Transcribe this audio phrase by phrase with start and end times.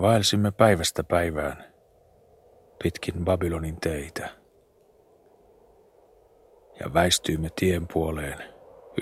[0.00, 1.64] Vaelsimme päivästä päivään
[2.82, 4.28] pitkin Babylonin teitä
[6.80, 8.38] ja väistyimme tien puoleen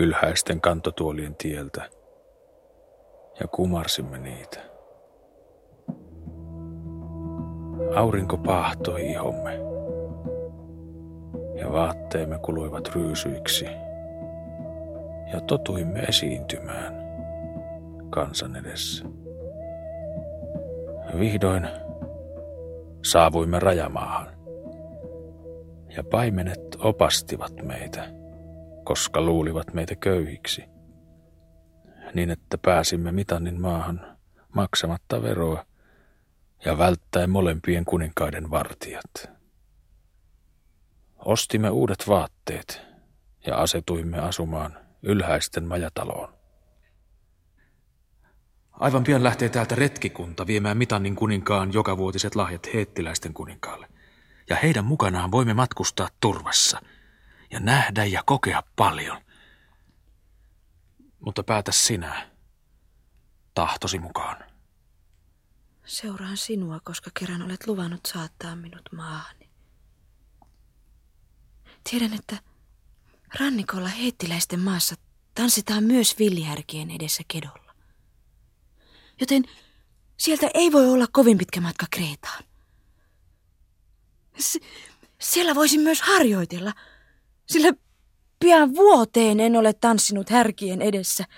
[0.01, 1.91] ylhäisten kantotuolien tieltä
[3.41, 4.61] ja kumarsimme niitä.
[7.97, 9.55] Aurinko paahtoi ihomme
[11.61, 13.67] ja vaatteemme kuluivat ryysyiksi
[15.33, 16.95] ja totuimme esiintymään
[18.11, 19.05] kansan edessä.
[21.19, 21.69] Vihdoin
[23.05, 24.39] saavuimme rajamaahan
[25.97, 28.11] ja paimenet opastivat meitä,
[28.85, 30.65] koska luulivat meitä köyhiksi,
[32.15, 34.19] niin että pääsimme Mitannin maahan
[34.55, 35.65] maksamatta veroa
[36.65, 39.31] ja välttäen molempien kuninkaiden vartijat.
[41.19, 42.83] Ostimme uudet vaatteet
[43.47, 46.38] ja asetuimme asumaan ylhäisten majataloon.
[48.79, 53.89] Aivan pian lähtee täältä retkikunta viemään Mitannin kuninkaan jokavuotiset lahjat heettiläisten kuninkaalle.
[54.49, 56.81] Ja heidän mukanaan voimme matkustaa turvassa
[57.51, 59.21] ja nähdä ja kokea paljon.
[61.21, 62.31] Mutta päätä sinä
[63.55, 64.37] tahtosi mukaan.
[65.85, 69.49] Seuraan sinua, koska kerran olet luvannut saattaa minut maahani.
[71.91, 72.37] Tiedän, että
[73.41, 74.95] rannikolla heettiläisten maassa
[75.35, 77.68] tanssitaan myös villihärkien edessä kedolla.
[79.21, 79.45] Joten
[80.17, 82.45] sieltä ei voi olla kovin pitkä matka Kreetaan.
[84.39, 84.59] S-
[85.21, 86.73] siellä voisin myös harjoitella,
[87.47, 87.73] sillä
[88.39, 91.25] pian vuoteen en ole tanssinut härkien edessä–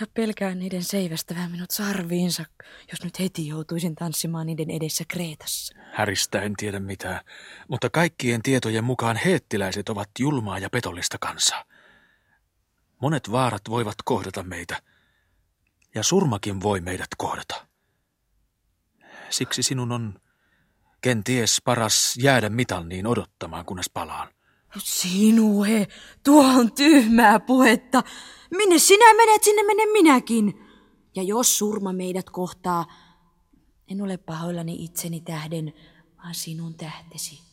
[0.00, 2.44] ja pelkään niiden seivästävän minut sarviinsa,
[2.90, 5.74] jos nyt heti joutuisin tanssimaan niiden edessä Kreetassa.
[5.92, 7.20] Häristä en tiedä mitään,
[7.68, 11.64] mutta kaikkien tietojen mukaan heettiläiset ovat julmaa ja petollista kansaa.
[13.00, 14.82] Monet vaarat voivat kohdata meitä,
[15.94, 17.66] ja surmakin voi meidät kohdata.
[19.30, 20.20] Siksi sinun on
[21.00, 24.28] kenties paras jäädä mitanniin odottamaan, kunnes palaan.
[24.78, 25.88] Sinue,
[26.24, 28.02] tuo on tyhmää puhetta.
[28.50, 30.66] Minne sinä menet, sinne menen minäkin.
[31.14, 32.86] Ja jos surma meidät kohtaa,
[33.88, 35.72] en ole pahoillani itseni tähden,
[36.16, 37.51] vaan sinun tähtesi.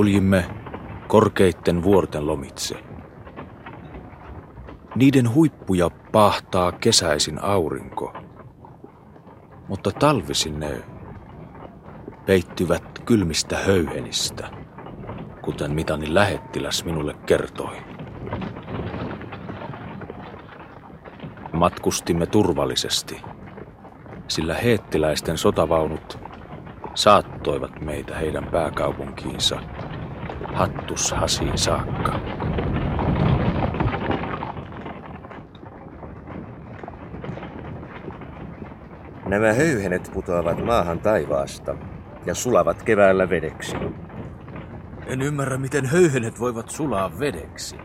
[0.00, 0.44] Kuljimme
[1.08, 2.76] korkeitten vuorten lomitse.
[4.94, 8.12] Niiden huippuja pahtaa kesäisin aurinko,
[9.68, 10.82] mutta talvisin ne
[12.26, 14.50] peittyvät kylmistä höyhenistä,
[15.42, 17.76] kuten Mitanin lähettiläs minulle kertoi.
[21.52, 23.22] Matkustimme turvallisesti,
[24.28, 26.18] sillä heettiläisten sotavaunut
[26.94, 29.60] saattoivat meitä heidän pääkaupunkiinsa–
[30.54, 32.20] hattushasiin saakka.
[39.26, 41.76] Nämä höyhenet putoavat maahan taivaasta
[42.26, 43.76] ja sulavat keväällä vedeksi.
[45.06, 47.76] En ymmärrä, miten höyhenet voivat sulaa vedeksi.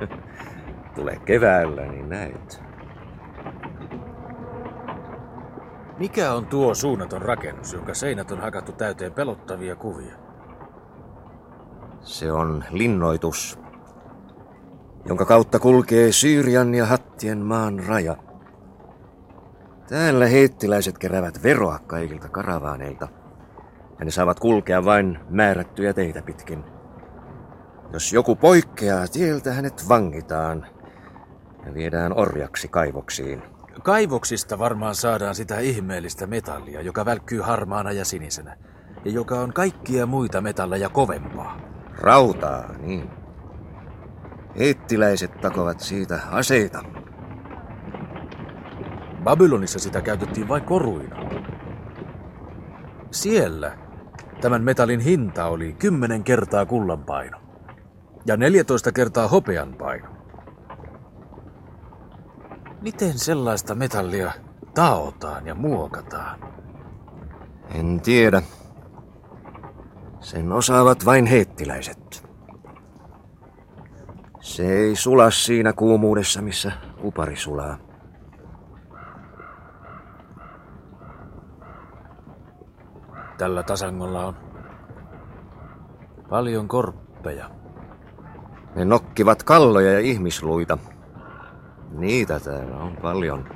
[0.94, 2.62] Tule keväällä, niin näet.
[5.98, 10.27] Mikä on tuo suunnaton rakennus, jonka seinät on hakattu täyteen pelottavia kuvia?
[12.02, 13.58] Se on linnoitus,
[15.04, 18.16] jonka kautta kulkee Syyrian ja Hattien maan raja.
[19.88, 23.08] Täällä heittiläiset keräävät veroa kaikilta karavaaneilta,
[23.98, 26.64] ja ne saavat kulkea vain määrättyjä teitä pitkin.
[27.92, 30.66] Jos joku poikkeaa tieltä, hänet vangitaan
[31.66, 33.42] ja viedään orjaksi kaivoksiin.
[33.82, 38.56] Kaivoksista varmaan saadaan sitä ihmeellistä metallia, joka välkkyy harmaana ja sinisenä,
[39.04, 41.67] ja joka on kaikkia muita metalleja kovempaa.
[41.98, 43.10] Rautaa, niin.
[44.58, 46.82] Heittiläiset takovat siitä aseita.
[49.24, 51.16] Babylonissa sitä käytettiin vain koruina.
[53.10, 53.78] Siellä
[54.40, 57.38] tämän metallin hinta oli 10 kertaa kullan paino
[58.26, 60.08] ja 14 kertaa hopean paino.
[62.80, 64.32] Miten sellaista metallia
[64.74, 66.40] taotaan ja muokataan?
[67.74, 68.42] En tiedä.
[70.20, 72.28] Sen osaavat vain heettiläiset.
[74.40, 77.78] Se ei sula siinä kuumuudessa, missä kupari sulaa.
[83.38, 84.36] Tällä tasangolla on
[86.28, 87.50] paljon korppeja.
[88.74, 90.78] Ne nokkivat kalloja ja ihmisluita.
[91.90, 93.48] Niitä täällä on paljon.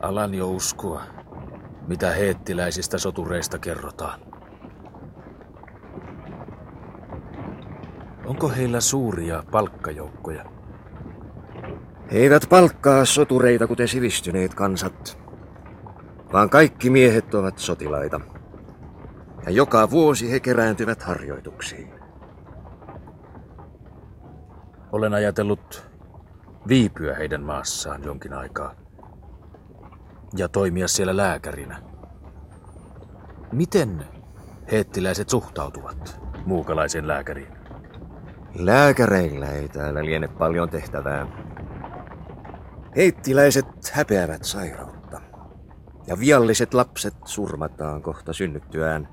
[0.00, 1.02] Alan jo uskoa,
[1.86, 4.27] mitä heettiläisistä sotureista kerrotaan.
[8.28, 10.44] Onko heillä suuria palkkajoukkoja?
[12.12, 15.18] He eivät palkkaa sotureita kuten sivistyneet kansat,
[16.32, 18.20] vaan kaikki miehet ovat sotilaita.
[19.46, 21.92] Ja joka vuosi he kerääntyvät harjoituksiin.
[24.92, 25.90] Olen ajatellut
[26.68, 28.74] viipyä heidän maassaan jonkin aikaa
[30.36, 31.82] ja toimia siellä lääkärinä.
[33.52, 34.04] Miten
[34.72, 37.57] heettiläiset suhtautuvat muukalaisen lääkäriin?
[38.58, 41.26] Lääkäreillä ei täällä liene paljon tehtävää.
[42.96, 45.20] Heittiläiset häpeävät sairautta.
[46.06, 49.08] Ja vialliset lapset surmataan kohta synnyttyään.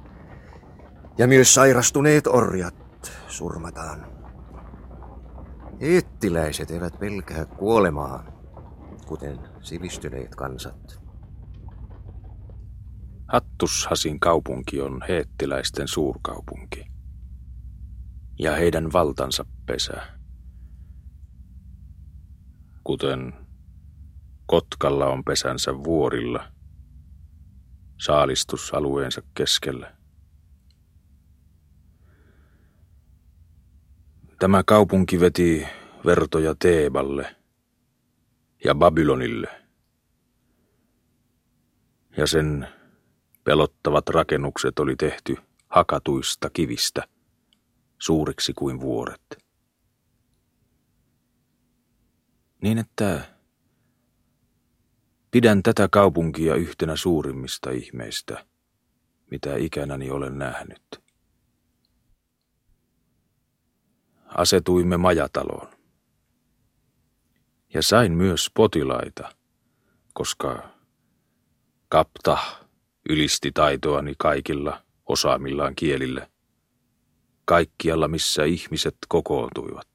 [1.18, 4.08] Ja myös sairastuneet orjat surmataan.
[5.82, 8.26] Heittiläiset eivät pelkää kuolemaa,
[9.08, 11.02] kuten sivistyneet kansat.
[13.28, 16.95] Hattushasin kaupunki on heettiläisten suurkaupunki
[18.40, 20.02] ja heidän valtansa pesä.
[22.84, 23.34] Kuten
[24.46, 26.52] Kotkalla on pesänsä vuorilla,
[28.02, 29.96] saalistusalueensa keskellä.
[34.40, 35.68] Tämä kaupunki veti
[36.06, 37.36] vertoja Teeballe
[38.64, 39.48] ja Babylonille.
[42.18, 42.68] Ja sen
[43.44, 45.38] pelottavat rakennukset oli tehty
[45.68, 47.04] hakatuista kivistä–
[48.06, 49.44] suuriksi kuin vuoret.
[52.62, 53.36] Niin että
[55.32, 58.46] pidän tätä kaupunkia yhtenä suurimmista ihmeistä,
[59.32, 61.02] mitä ikänäni olen nähnyt.
[64.26, 65.68] Asetuimme majataloon.
[67.74, 69.36] Ja sain myös potilaita,
[70.14, 70.70] koska
[71.90, 72.38] kapta
[73.10, 76.28] ylisti taitoani kaikilla osaamillaan kielillä–
[77.46, 79.88] kaikkialla, missä ihmiset kokoontuivat.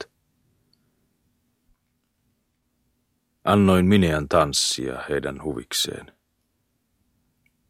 [3.44, 6.12] Annoin Minean tanssia heidän huvikseen.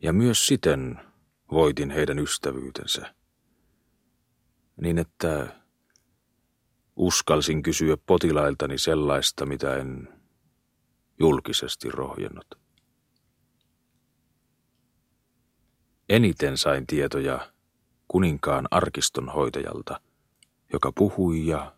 [0.03, 1.01] Ja myös siten
[1.53, 3.15] voitin heidän ystävyytensä.
[4.81, 5.61] Niin että
[6.97, 10.09] uskalsin kysyä potilailtani sellaista, mitä en
[11.21, 12.47] julkisesti rohjennut.
[16.09, 17.53] Eniten sain tietoja
[18.11, 20.01] kuninkaan arkiston hoitajalta,
[20.73, 21.75] joka puhui ja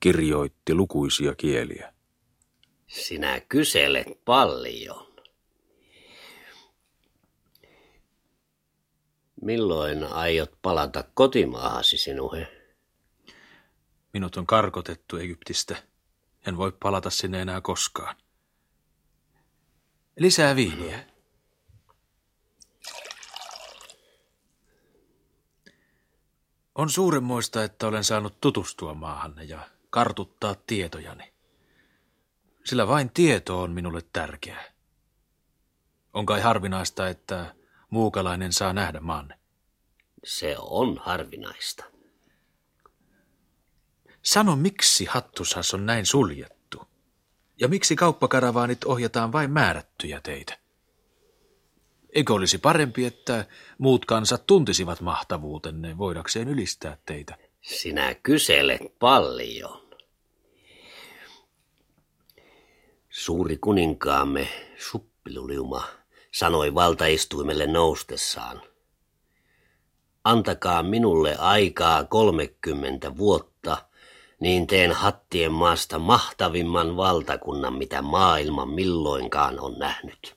[0.00, 1.92] kirjoitti lukuisia kieliä.
[2.86, 5.06] Sinä kyselet paljon.
[9.42, 12.48] Milloin aiot palata kotimaahasi sinuhe?
[14.12, 15.76] Minut on karkotettu Egyptistä.
[16.46, 18.16] En voi palata sinne enää koskaan.
[20.18, 21.15] Lisää viiniä.
[26.76, 31.32] On suuremmoista, että olen saanut tutustua maahanne ja kartuttaa tietojani.
[32.64, 34.64] Sillä vain tieto on minulle tärkeää.
[36.12, 37.54] On kai harvinaista, että
[37.90, 39.38] muukalainen saa nähdä maanne.
[40.24, 41.84] Se on harvinaista.
[44.22, 46.88] Sano, miksi hattusas on näin suljettu?
[47.60, 50.58] Ja miksi kauppakaravaanit ohjataan vain määrättyjä teitä?
[52.16, 53.44] Eikö olisi parempi, että
[53.78, 57.36] muut kansat tuntisivat mahtavuutenne voidakseen ylistää teitä?
[57.62, 59.80] Sinä kyselet paljon.
[63.10, 65.84] Suuri kuninkaamme Suppiluliuma
[66.32, 68.62] sanoi valtaistuimelle noustessaan.
[70.24, 73.76] Antakaa minulle aikaa kolmekymmentä vuotta,
[74.40, 80.35] niin teen hattien maasta mahtavimman valtakunnan, mitä maailma milloinkaan on nähnyt.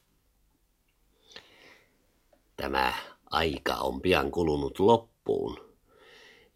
[2.62, 2.94] Tämä
[3.32, 5.76] aika on pian kulunut loppuun,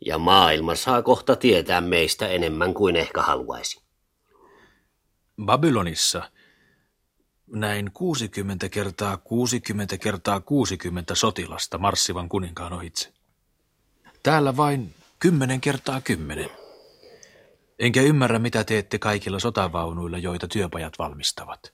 [0.05, 3.81] ja maailma saa kohta tietää meistä enemmän kuin ehkä haluaisi.
[5.45, 6.31] Babylonissa
[7.47, 13.13] näin 60 kertaa 60 kertaa 60 sotilasta marssivan kuninkaan ohitse.
[14.23, 16.49] Täällä vain 10 kertaa 10.
[17.79, 21.73] Enkä ymmärrä, mitä teette kaikilla sotavaunuilla, joita työpajat valmistavat.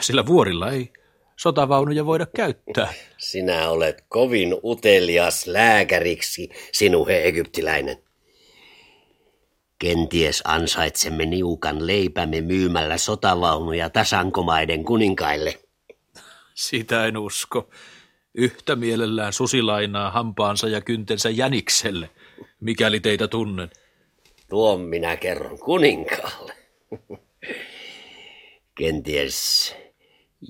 [0.00, 0.92] Sillä vuorilla ei
[1.36, 2.92] sotavaunuja voida käyttää.
[3.18, 7.98] Sinä olet kovin utelias lääkäriksi, sinuhe egyptiläinen.
[9.78, 15.58] Kenties ansaitsemme niukan leipämme myymällä sotavaunuja tasankomaiden kuninkaille.
[16.54, 17.70] Sitä en usko.
[18.34, 22.10] Yhtä mielellään susilainaa hampaansa ja kyntensä jänikselle,
[22.60, 23.70] mikäli teitä tunnen.
[24.48, 26.54] Tuon minä kerron kuninkaalle.
[28.74, 29.74] Kenties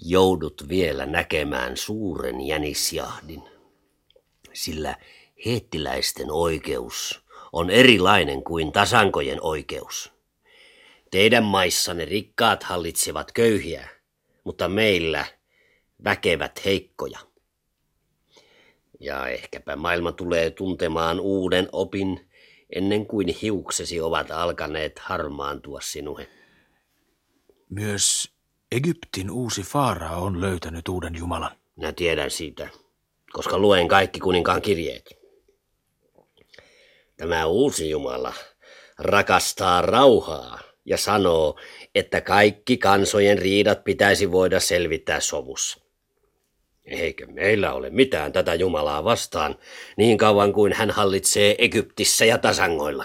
[0.03, 3.43] joudut vielä näkemään suuren jänisjahdin,
[4.53, 4.97] sillä
[5.47, 10.13] heettiläisten oikeus on erilainen kuin tasankojen oikeus.
[11.11, 13.89] Teidän maissanne rikkaat hallitsevat köyhiä,
[14.45, 15.25] mutta meillä
[16.05, 17.19] väkevät heikkoja.
[19.01, 22.31] Ja ehkäpä maailma tulee tuntemaan uuden opin
[22.71, 26.29] ennen kuin hiuksesi ovat alkaneet harmaantua sinuhe.
[27.69, 28.34] Myös
[28.73, 31.57] Egyptin uusi Faara on löytänyt uuden Jumalan.
[31.77, 32.69] Minä tiedän siitä,
[33.33, 35.11] koska luen kaikki kuninkaan kirjeet.
[37.17, 38.33] Tämä uusi Jumala
[38.99, 41.61] rakastaa rauhaa ja sanoo,
[41.95, 45.81] että kaikki kansojen riidat pitäisi voida selvittää sovussa.
[46.85, 49.59] Eikö meillä ole mitään tätä Jumalaa vastaan
[49.97, 53.05] niin kauan kuin hän hallitsee Egyptissä ja tasangoilla?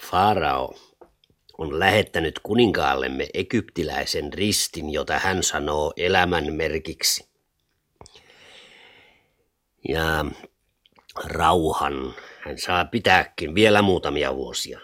[0.00, 0.74] Farao
[1.62, 7.28] on lähettänyt kuninkaallemme egyptiläisen ristin, jota hän sanoo elämän merkiksi.
[9.88, 10.24] Ja
[11.24, 14.80] rauhan hän saa pitääkin vielä muutamia vuosia.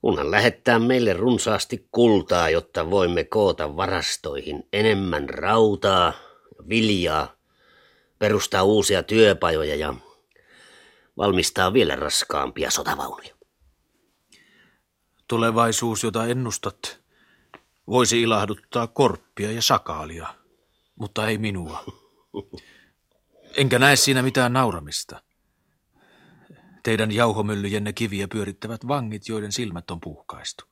[0.00, 6.12] Kunhan lähettää meille runsaasti kultaa, jotta voimme koota varastoihin enemmän rautaa,
[6.68, 7.36] viljaa,
[8.18, 9.94] perustaa uusia työpajoja ja
[11.16, 13.34] valmistaa vielä raskaampia sotavaunuja.
[15.28, 17.00] Tulevaisuus, jota ennustat,
[17.86, 20.34] voisi ilahduttaa korppia ja sakaalia,
[20.96, 21.84] mutta ei minua.
[23.56, 25.22] Enkä näe siinä mitään nauramista.
[26.82, 30.64] Teidän jauhomyllyjenne kiviä pyörittävät vangit, joiden silmät on puhkaistu.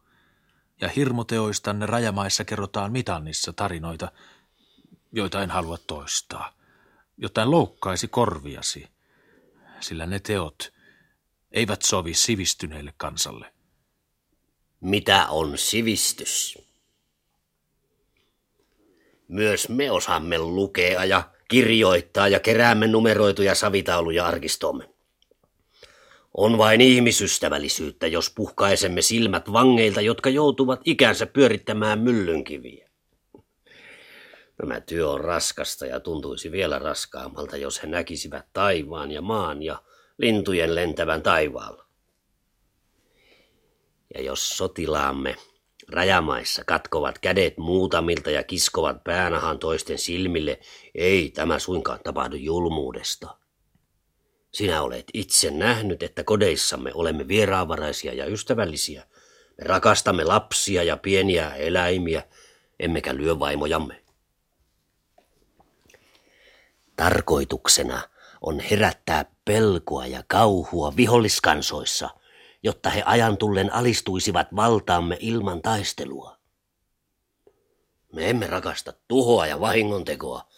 [0.80, 4.12] Ja hirmuteoistanne rajamaissa kerrotaan mitannissa tarinoita,
[5.12, 6.54] joita en halua toistaa,
[7.16, 8.88] jotta en loukkaisi korviasi,
[9.80, 10.73] sillä ne teot
[11.52, 13.52] eivät sovi sivistyneelle kansalle.
[14.82, 16.58] Mitä on sivistys?
[19.28, 24.88] Myös me osaamme lukea ja kirjoittaa ja keräämme numeroituja savitauluja arkistomme.
[26.34, 32.90] On vain ihmisystävällisyyttä, jos puhkaisemme silmät vangeilta, jotka joutuvat ikänsä pyörittämään myllynkiviä.
[34.56, 39.82] Tämä työ on raskasta ja tuntuisi vielä raskaammalta, jos he näkisivät taivaan ja maan ja
[40.18, 41.91] lintujen lentävän taivaalla.
[44.14, 45.37] Ja jos sotilaamme
[45.88, 50.61] rajamaissa katkovat kädet muutamilta ja kiskovat päänahan toisten silmille,
[50.95, 53.37] ei tämä suinkaan tapahdu julmuudesta.
[54.52, 59.07] Sinä olet itse nähnyt, että kodeissamme olemme vieraanvaraisia ja ystävällisiä.
[59.59, 62.23] Me rakastamme lapsia ja pieniä eläimiä,
[62.81, 64.02] emmekä lyö vaimojamme.
[66.97, 68.02] Tarkoituksena
[68.40, 72.11] on herättää pelkoa ja kauhua viholliskansoissa–
[72.62, 76.38] jotta he ajan tullen alistuisivat valtaamme ilman taistelua.
[78.12, 80.49] Me emme rakasta tuhoa ja vahingontekoa,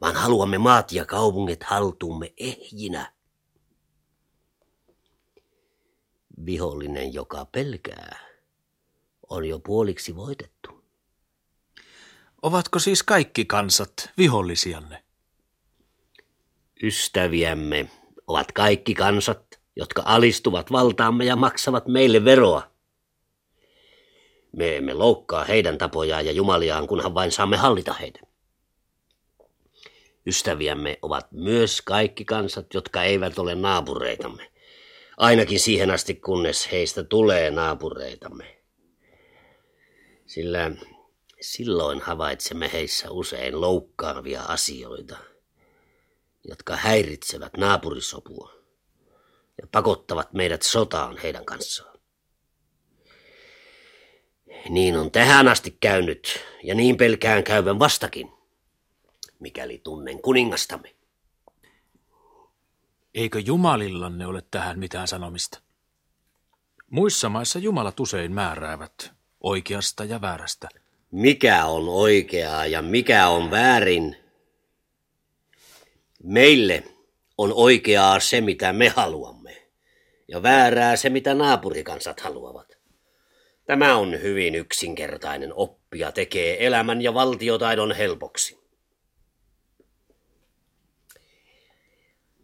[0.00, 3.12] vaan haluamme maat ja kaupungit haltuumme ehjinä.
[6.46, 8.18] Vihollinen, joka pelkää,
[9.28, 10.84] on jo puoliksi voitettu.
[12.42, 15.04] Ovatko siis kaikki kansat vihollisianne?
[16.82, 17.90] Ystäviämme
[18.26, 22.72] ovat kaikki kansat, jotka alistuvat valtaamme ja maksavat meille veroa.
[24.56, 28.20] Me emme loukkaa heidän tapojaan ja jumaliaan, kunhan vain saamme hallita heitä.
[30.26, 34.52] Ystäviämme ovat myös kaikki kansat, jotka eivät ole naapureitamme.
[35.16, 38.56] Ainakin siihen asti, kunnes heistä tulee naapureitamme.
[40.26, 40.70] Sillä
[41.40, 45.16] silloin havaitsemme heissä usein loukkaavia asioita,
[46.48, 48.61] jotka häiritsevät naapurisopua
[49.62, 51.98] ja pakottavat meidät sotaan heidän kanssaan.
[54.68, 58.32] Niin on tähän asti käynyt ja niin pelkään käyvän vastakin,
[59.38, 60.94] mikäli tunnen kuningastamme.
[63.14, 65.60] Eikö jumalillanne ole tähän mitään sanomista?
[66.90, 70.68] Muissa maissa jumalat usein määräävät oikeasta ja väärästä.
[71.10, 74.16] Mikä on oikeaa ja mikä on väärin?
[76.22, 76.84] Meille
[77.38, 79.41] on oikeaa se, mitä me haluamme,
[80.32, 82.78] ja väärää se, mitä naapurikansat haluavat.
[83.66, 88.62] Tämä on hyvin yksinkertainen oppi ja tekee elämän ja valtiotaidon helpoksi.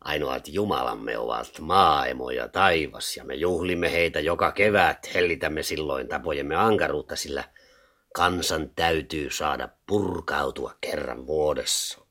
[0.00, 6.56] Ainoat Jumalamme ovat maaemo ja taivas, ja me juhlimme heitä joka kevät, hellitämme silloin tapojemme
[6.56, 7.44] ankaruutta, sillä
[8.14, 12.07] kansan täytyy saada purkautua kerran vuodessa.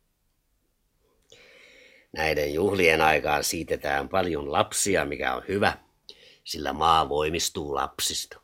[2.11, 5.77] Näiden juhlien aikaan siitetään paljon lapsia, mikä on hyvä,
[6.43, 8.41] sillä maa voimistuu lapsista.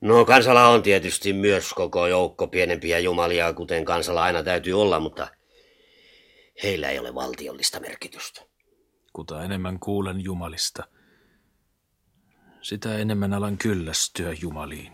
[0.00, 5.28] No kansalla on tietysti myös koko joukko pienempiä jumalia, kuten kansalla aina täytyy olla, mutta
[6.62, 8.42] heillä ei ole valtiollista merkitystä.
[9.12, 10.84] Kuta enemmän kuulen jumalista,
[12.62, 14.92] sitä enemmän alan kyllästyä jumaliin.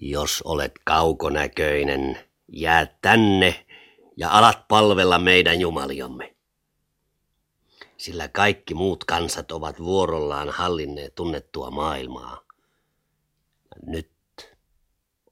[0.00, 3.66] Jos olet kaukonäköinen, jää tänne
[4.16, 6.36] ja alat palvella meidän jumaliomme.
[7.96, 12.44] Sillä kaikki muut kansat ovat vuorollaan hallinneet tunnettua maailmaa.
[13.82, 14.10] Nyt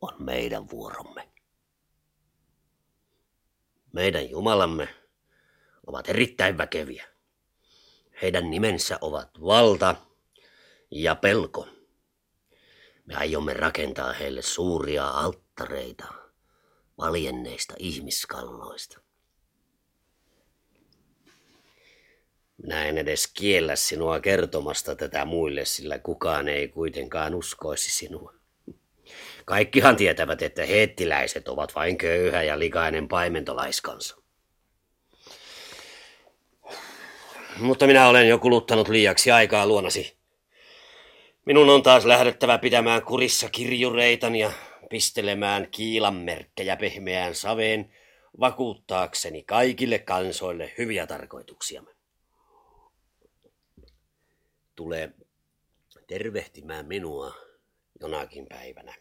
[0.01, 1.29] on meidän vuoromme.
[3.93, 4.89] Meidän Jumalamme
[5.87, 7.09] ovat erittäin väkeviä.
[8.23, 9.97] Heidän nimensä ovat valta
[10.91, 11.69] ja pelko.
[13.05, 16.18] Me aiomme rakentaa heille suuria alttareita
[16.99, 19.01] valjenneista ihmiskalloista.
[22.63, 28.35] Minä en edes kiellä sinua kertomasta tätä muille, sillä kukaan ei kuitenkaan uskoisi sinua.
[29.45, 34.17] Kaikkihan tietävät, että heettiläiset ovat vain köyhä ja likainen paimentolaiskansa.
[37.59, 40.17] Mutta minä olen jo kuluttanut liiaksi aikaa luonasi.
[41.45, 44.53] Minun on taas lähdettävä pitämään kurissa kirjureitani ja
[44.89, 47.93] pistelemään kiilanmerkkejä pehmeään saveen
[48.41, 51.95] vakuuttaakseni kaikille kansoille hyviä tarkoituksiamme.
[54.77, 55.13] Tule
[56.07, 57.35] tervehtimään minua
[58.01, 58.95] jonakin päivänä.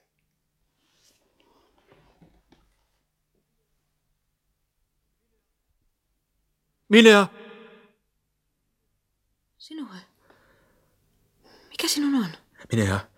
[6.89, 7.27] Minä?
[9.57, 9.95] Sinua?
[11.69, 12.29] Mikä sinun on?
[12.73, 13.09] Minä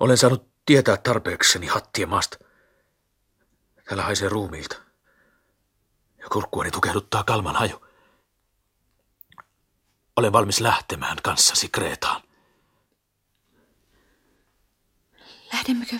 [0.00, 2.38] olen saanut tietää tarpeekseni hattien maasta.
[3.84, 4.76] Täällä haisee ruumiilta.
[6.18, 7.82] Ja kurkkuani tukehduttaa kalman haju.
[10.16, 12.22] Olen valmis lähtemään kanssasi Kreetaan.
[15.52, 15.96] Lähdemmekö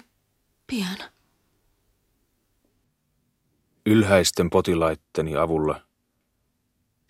[0.67, 0.99] pian?
[3.87, 5.81] Ylhäisten potilaitteni avulla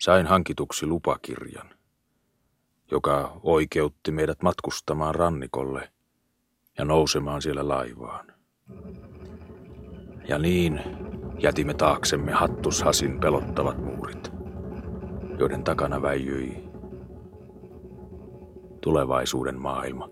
[0.01, 1.75] sain hankituksi lupakirjan,
[2.91, 5.91] joka oikeutti meidät matkustamaan rannikolle
[6.77, 8.25] ja nousemaan siellä laivaan.
[10.27, 10.81] Ja niin
[11.39, 14.31] jätimme taaksemme hattushasin pelottavat muurit,
[15.39, 16.69] joiden takana väijyi
[18.81, 20.09] tulevaisuuden maailma.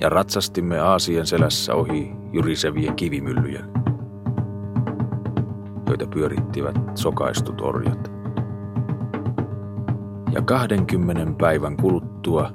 [0.00, 3.70] Ja ratsastimme Aasien selässä ohi jyrisevien kivimyllyjen,
[5.88, 8.12] joita pyörittivät sokaistut orjat.
[10.32, 12.50] Ja kahdenkymmenen päivän kuluttua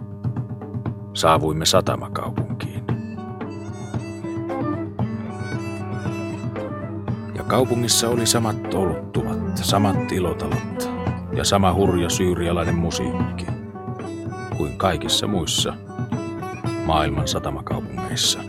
[1.15, 2.83] saavuimme satamakaupunkiin.
[7.35, 10.89] Ja kaupungissa oli samat oluttuvat, samat ilotalot
[11.33, 13.45] ja sama hurja syyrialainen musiikki
[14.57, 15.73] kuin kaikissa muissa
[16.85, 18.39] maailman satamakaupungeissa.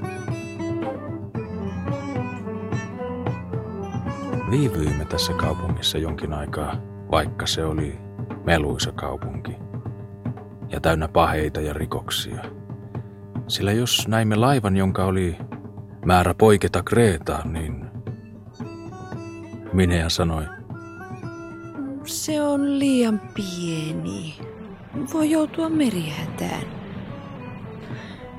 [4.51, 6.77] Viivyimme tässä kaupungissa jonkin aikaa,
[7.11, 7.99] vaikka se oli
[8.45, 9.66] meluisa kaupunki
[10.69, 12.45] ja täynnä paheita ja rikoksia.
[13.49, 15.37] Sillä jos näimme laivan, jonka oli
[16.05, 17.87] määrä poiketa Kreetaan, niin
[19.73, 20.45] Minea sanoi,
[22.05, 24.35] Se on liian pieni.
[25.13, 26.63] Voi joutua merihätään.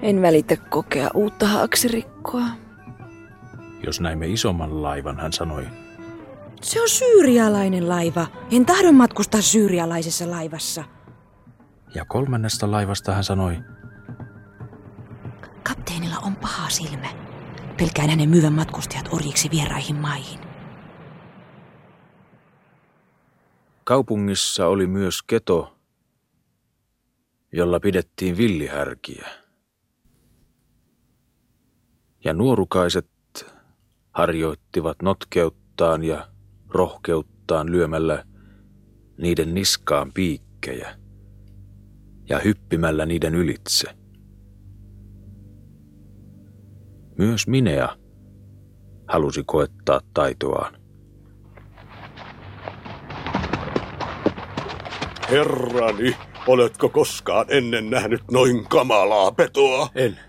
[0.02, 2.46] En välitä kokea uutta haaksirikkoa.
[3.86, 5.68] jos näimme isomman laivan, hän sanoi,
[6.62, 8.28] Se on syyrialainen laiva.
[8.52, 10.84] En tahdo matkustaa syyrialaisessa laivassa.
[11.98, 13.58] Ja kolmannesta laivasta hän sanoi,
[15.64, 17.08] Kapteenilla on paha silmä.
[17.78, 20.40] Pelkään hänen myyvän matkustajat orjiksi vieraihin maihin.
[23.84, 25.78] Kaupungissa oli myös keto,
[27.54, 29.28] jolla pidettiin villihärkiä.
[32.24, 33.10] Ja nuorukaiset
[34.12, 36.28] harjoittivat notkeuttaan ja
[36.70, 38.26] rohkeuttaan lyömällä
[39.18, 41.07] niiden niskaan piikkejä
[42.30, 43.88] ja hyppimällä niiden ylitse.
[47.18, 47.90] Myös Minea
[49.08, 50.74] halusi koettaa taitoaan.
[55.32, 56.16] Herrani,
[56.48, 59.90] oletko koskaan ennen nähnyt noin kamalaa petoa?
[59.96, 60.20] En.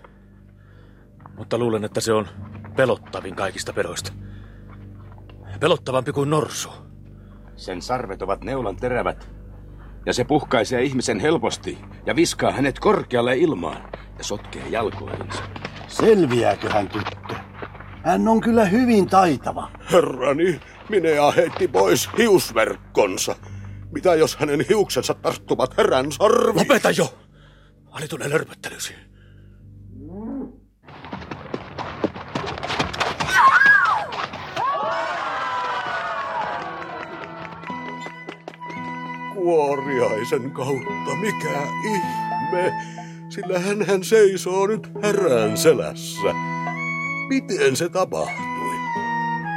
[1.37, 2.27] Mutta luulen, että se on
[2.75, 4.13] pelottavin kaikista pedoista.
[5.59, 6.69] Pelottavampi kuin norsu.
[7.55, 9.29] Sen sarvet ovat neulan terävät,
[10.05, 15.43] ja se puhkaisee ihmisen helposti ja viskaa hänet korkealle ilmaan ja sotkee jalkoihinsa.
[15.87, 17.35] Selviääkö hän tyttö?
[18.03, 19.71] Hän on kyllä hyvin taitava.
[19.91, 23.35] Herrani, minä heitti pois hiusverkkonsa.
[23.91, 26.55] Mitä jos hänen hiuksensa tarttuvat herän sarviin?
[26.55, 27.13] Lopeta jo!
[27.91, 28.93] Alitunen lörpöttelysi.
[39.49, 42.73] Kuoriaisen kautta, mikä ihme,
[43.29, 46.33] sillä hän seisoo nyt härän selässä.
[47.29, 48.75] Miten se tapahtui?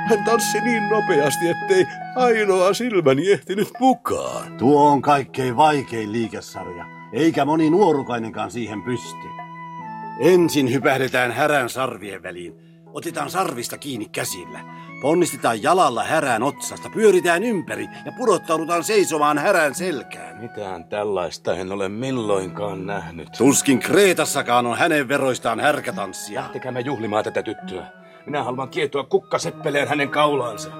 [0.08, 4.56] Hän tanssi niin nopeasti, ettei ainoa silmäni ehtinyt mukaan.
[4.58, 9.28] Tuo on kaikkein vaikein liikesarja, eikä moni nuorukainenkaan siihen pysty.
[10.20, 12.54] Ensin hypähdetään härän sarvien väliin.
[12.92, 14.60] Otetaan sarvista kiinni käsillä.
[15.02, 20.36] Ponnistetaan jalalla härän otsasta, pyöritään ympäri ja pudottaudutaan seisomaan härän selkään.
[20.36, 23.28] Mitään tällaista en ole milloinkaan nähnyt.
[23.38, 26.40] Tuskin Kreetassakaan on hänen veroistaan härkätanssia.
[26.40, 27.86] Lähtekäämme juhlimaan tätä tyttöä.
[28.26, 30.70] Minä haluan kietoa kukkaseppeleen hänen kaulaansa.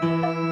[0.00, 0.45] Sinuhe.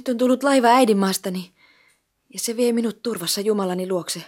[0.00, 1.54] Nyt on tullut laiva äidinmaastani
[2.32, 4.24] ja se vie minut turvassa Jumalani luokse.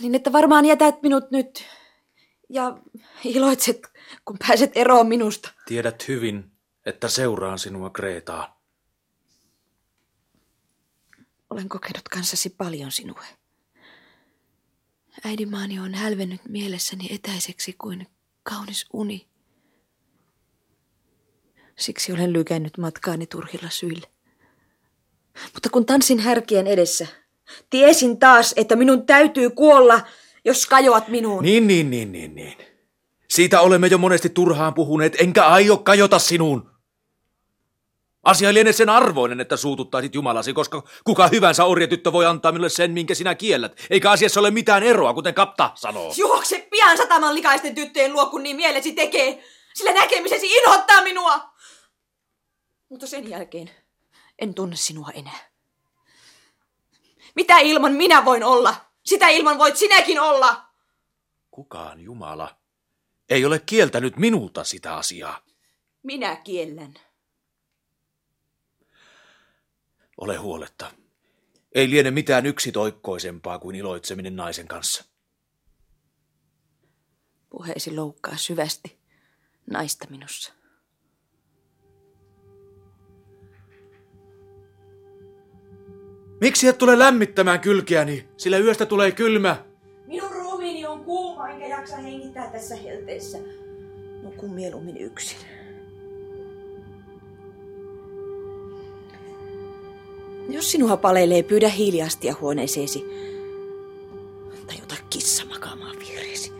[0.00, 1.64] Niin että varmaan jätät minut nyt
[2.48, 2.78] ja
[3.24, 3.88] iloitset,
[4.24, 5.52] kun pääset eroon minusta.
[5.66, 6.50] Tiedät hyvin,
[6.86, 8.60] että seuraan sinua Kreetaa.
[11.50, 13.24] Olen kokenut kanssasi paljon sinua.
[15.24, 18.06] Äidinmaani on hälvennyt mielessäni etäiseksi kuin
[18.42, 19.28] kaunis uni.
[21.78, 24.08] Siksi olen lykännyt matkaani turhilla syillä.
[25.54, 27.06] Mutta kun tanssin härkien edessä,
[27.70, 30.00] tiesin taas, että minun täytyy kuolla,
[30.44, 31.42] jos kajoat minuun.
[31.42, 32.56] Niin, niin, niin, niin, niin.
[33.30, 36.70] Siitä olemme jo monesti turhaan puhuneet, enkä aio kajota sinuun.
[38.22, 42.90] Asia lienee sen arvoinen, että suututtaisit Jumalasi, koska kuka hyvänsä orjatyttö voi antaa minulle sen,
[42.90, 43.86] minkä sinä kiellät.
[43.90, 46.12] Eikä asiassa ole mitään eroa, kuten kapta sanoo.
[46.16, 49.44] Juokse pian sataman likaisten tyttöjen luo, kun niin mielesi tekee.
[49.74, 51.57] Sillä näkemisesi inhottaa minua.
[52.88, 53.70] Mutta sen jälkeen
[54.38, 55.50] en tunne sinua enää.
[57.34, 58.90] Mitä ilman minä voin olla?
[59.04, 60.64] Sitä ilman voit sinäkin olla.
[61.50, 62.58] Kukaan Jumala
[63.28, 65.42] ei ole kieltänyt minulta sitä asiaa.
[66.02, 66.94] Minä kiellän.
[70.16, 70.92] Ole huoletta.
[71.74, 75.04] Ei liene mitään yksitoikkoisempaa kuin iloitseminen naisen kanssa.
[77.50, 78.98] Puheesi loukkaa syvästi
[79.70, 80.57] naista minussa.
[86.40, 89.64] Miksi et tule lämmittämään kylkeäni, sillä yöstä tulee kylmä?
[90.06, 93.38] Minun ruumiini on kuuma, enkä jaksa hengittää tässä helteessä.
[94.22, 95.38] Nukun mieluummin yksin.
[100.48, 103.04] Jos sinua palelee, pyydä hiiliastia huoneeseesi.
[104.66, 106.52] Tai ota kissa makaamaan viereesi.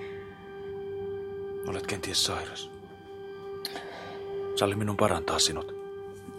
[1.67, 2.71] Olet kenties sairas.
[4.55, 5.75] Salli minun parantaa sinut.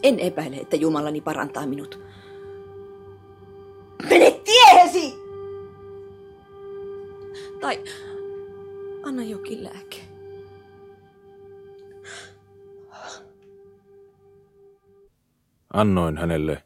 [0.04, 2.00] En epäile, että Jumalani parantaa minut.
[7.62, 7.84] Tai
[9.06, 10.02] anna jokin lääke.
[15.74, 16.64] Annoin hänelle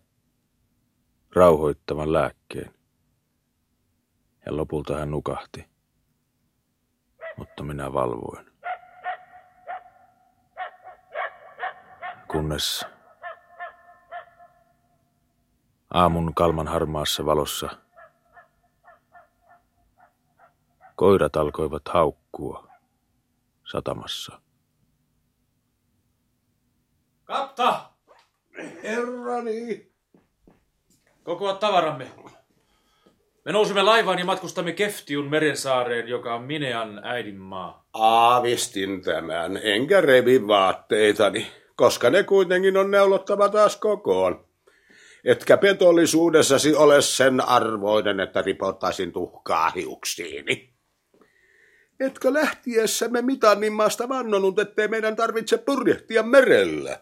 [1.36, 2.74] rauhoittavan lääkkeen.
[4.46, 5.66] Ja lopulta hän nukahti.
[7.38, 8.46] Mutta minä valvoin.
[12.32, 12.86] Kunnes
[15.94, 17.70] aamun kalman harmaassa valossa
[21.04, 22.68] koirat alkoivat haukkua
[23.72, 24.40] satamassa.
[27.24, 27.82] Kapta!
[28.84, 29.92] Herrani!
[31.24, 32.08] Kokoa tavaramme.
[33.46, 37.86] Me nousimme laivaan ja matkustamme Keftiun merensaareen, joka on Minean äidinmaa.
[37.94, 44.46] Aavistin tämän, enkä revi vaatteitani, koska ne kuitenkin on neulottava taas kokoon.
[45.26, 50.73] Etkä petollisuudessasi ole sen arvoinen, että ripottaisin tuhkaa hiuksiini.
[52.00, 57.00] Etkö lähtiessämme Mitannimaasta vannonut, ettei meidän tarvitse purjehtia merellä?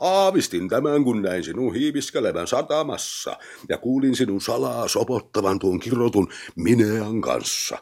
[0.00, 3.36] Aavistin tämän, kun näin sinun hiiviskelevän satamassa
[3.68, 7.78] ja kuulin sinun salaa sopottavan tuon kirotun Minean kanssa,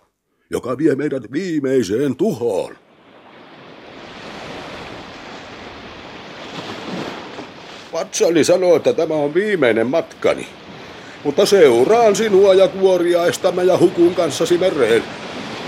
[0.50, 2.76] joka vie meidät viimeiseen tuhoon.
[7.92, 10.48] Vatsani sanoo, että tämä on viimeinen matkani.
[11.24, 15.02] Mutta seuraan sinua ja kuoriaistamme ja hukun kanssasi mereen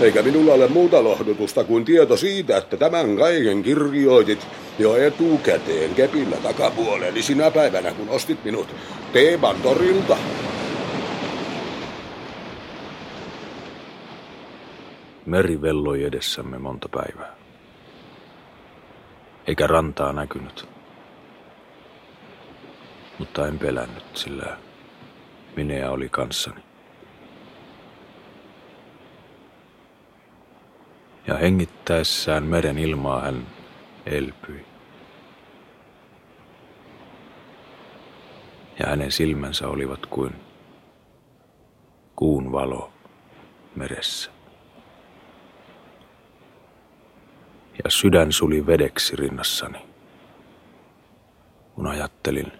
[0.01, 4.47] eikä minulla ole muuta lohdutusta kuin tieto siitä, että tämän kaiken kirjoitit
[4.79, 8.75] jo etukäteen kepillä takapuoleni sinä päivänä, kun ostit minut
[9.13, 10.17] Teeman torilta.
[15.25, 17.35] Meri velloi edessämme monta päivää.
[19.47, 20.67] Eikä rantaa näkynyt.
[23.19, 24.57] Mutta en pelännyt, sillä
[25.55, 26.72] Minea oli kanssani.
[31.27, 33.47] Ja hengittäessään meren ilmaa hän
[34.05, 34.65] elpyi.
[38.79, 40.35] Ja hänen silmänsä olivat kuin
[42.15, 42.93] kuun valo
[43.75, 44.31] meressä.
[47.83, 49.79] Ja sydän suli vedeksi rinnassani,
[51.75, 52.51] kun ajattelin,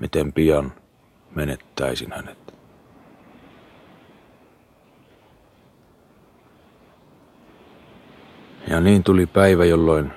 [0.00, 0.72] miten pian
[1.34, 2.43] menettäisin hänet.
[8.68, 10.12] Ja niin tuli päivä, jolloin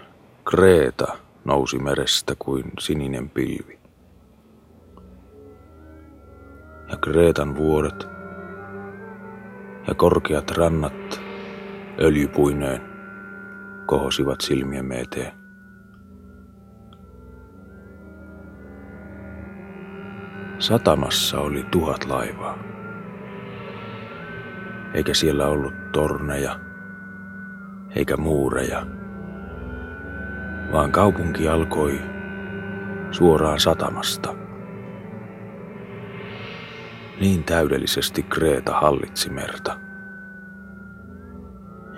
[0.50, 3.80] Kreeta nousi merestä kuin sininen pilvi.
[6.92, 8.08] Ja Kreetan vuoret
[9.88, 11.22] ja korkeat rannat
[12.00, 12.82] öljypuineen
[13.86, 15.32] kohosivat silmiemme eteen.
[20.60, 22.58] Satamassa oli tuhat laivaa.
[24.94, 26.60] Eikä siellä ollut torneja,
[27.98, 28.86] eikä muureja,
[30.72, 32.00] vaan kaupunki alkoi
[33.12, 34.36] suoraan satamasta.
[37.22, 39.80] Niin täydellisesti Kreeta hallitsi merta.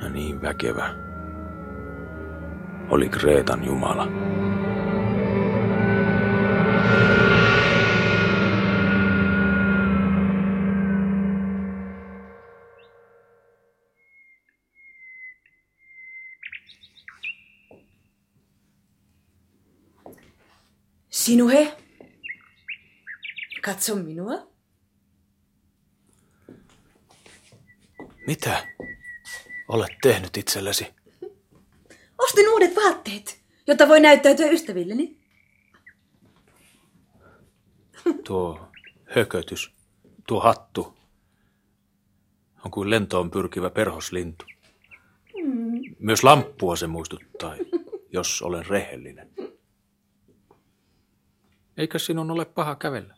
[0.02, 0.90] Ja niin väkevä
[2.90, 4.29] oli Kreetan Jumala.
[21.30, 21.78] Sinuhe,
[23.62, 24.48] katso minua.
[28.28, 28.68] Mitä
[29.68, 30.88] olet tehnyt itsellesi?
[32.18, 35.18] Ostin uudet vaatteet, jotta voi näyttäytyä ystävilleni.
[38.24, 38.70] Tuo
[39.16, 39.74] hökötys,
[40.28, 40.98] tuo hattu
[42.66, 44.46] on kuin lentoon pyrkivä perhoslintu.
[46.00, 47.56] Myös lamppua se muistuttaa,
[48.12, 49.39] jos olen rehellinen.
[51.80, 53.16] Eikö sinun ole paha kävellä?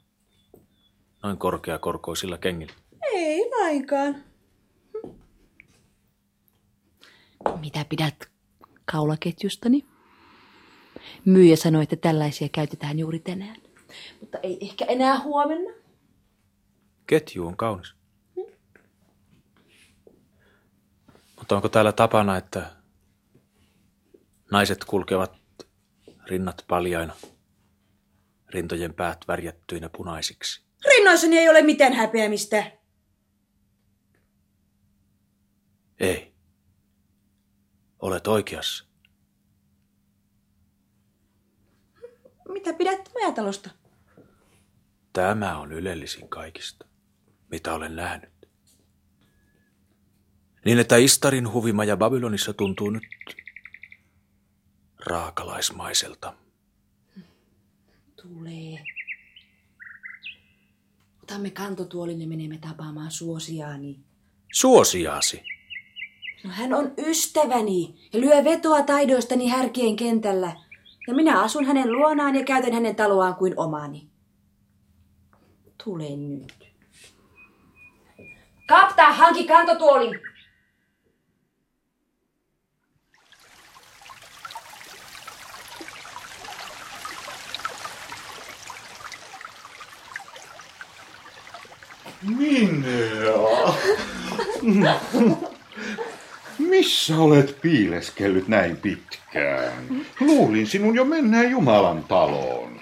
[1.24, 2.74] Noin korkeakorkoisilla kengillä.
[3.13, 4.24] Ei lainkaan.
[7.60, 8.32] Mitä pidät
[8.91, 9.86] kaulaketjustani?
[11.26, 13.56] Myyjä sanoi, että tällaisia käytetään juuri tänään.
[14.19, 15.74] Mutta ei ehkä enää huomenna.
[17.08, 17.95] Ketju on kaunis.
[21.36, 22.71] Mutta onko täällä tapana, että
[24.52, 25.41] naiset kulkevat
[26.28, 27.13] rinnat paljaina,
[28.54, 30.64] rintojen päät värjättyinä punaisiksi?
[30.86, 32.72] Rinnoissani ei ole mitään häpeämistä.
[36.00, 36.34] Ei.
[38.00, 38.86] Olet oikeassa.
[42.50, 43.70] Mitä pidät majatalosta?
[45.14, 46.86] Tämä on ylellisin kaikista,
[47.52, 48.32] mitä olen nähnyt.
[50.66, 53.04] Niin, että Istarin huvimaja Babylonissa tuntuu nyt
[55.06, 56.40] raakalaismaiselta.
[58.22, 58.84] Tulee.
[61.24, 64.00] Otamme kantotuolin ja menemme tapaamaan suosiaani.
[64.54, 65.44] Suosiaasi.
[66.44, 70.56] No hän on ystäväni ja lyö vetoa taidoistani härkien kentällä.
[71.08, 74.08] Ja minä asun hänen luonaan ja käytän hänen taloaan kuin omani.
[75.84, 76.54] Tule nyt.
[78.68, 80.31] Kapta, hanki kantotuoli.
[94.62, 94.96] Minä?
[96.60, 100.06] Missä olet piileskellyt näin pitkään?
[100.20, 102.82] Luulin sinun jo mennään Jumalan taloon.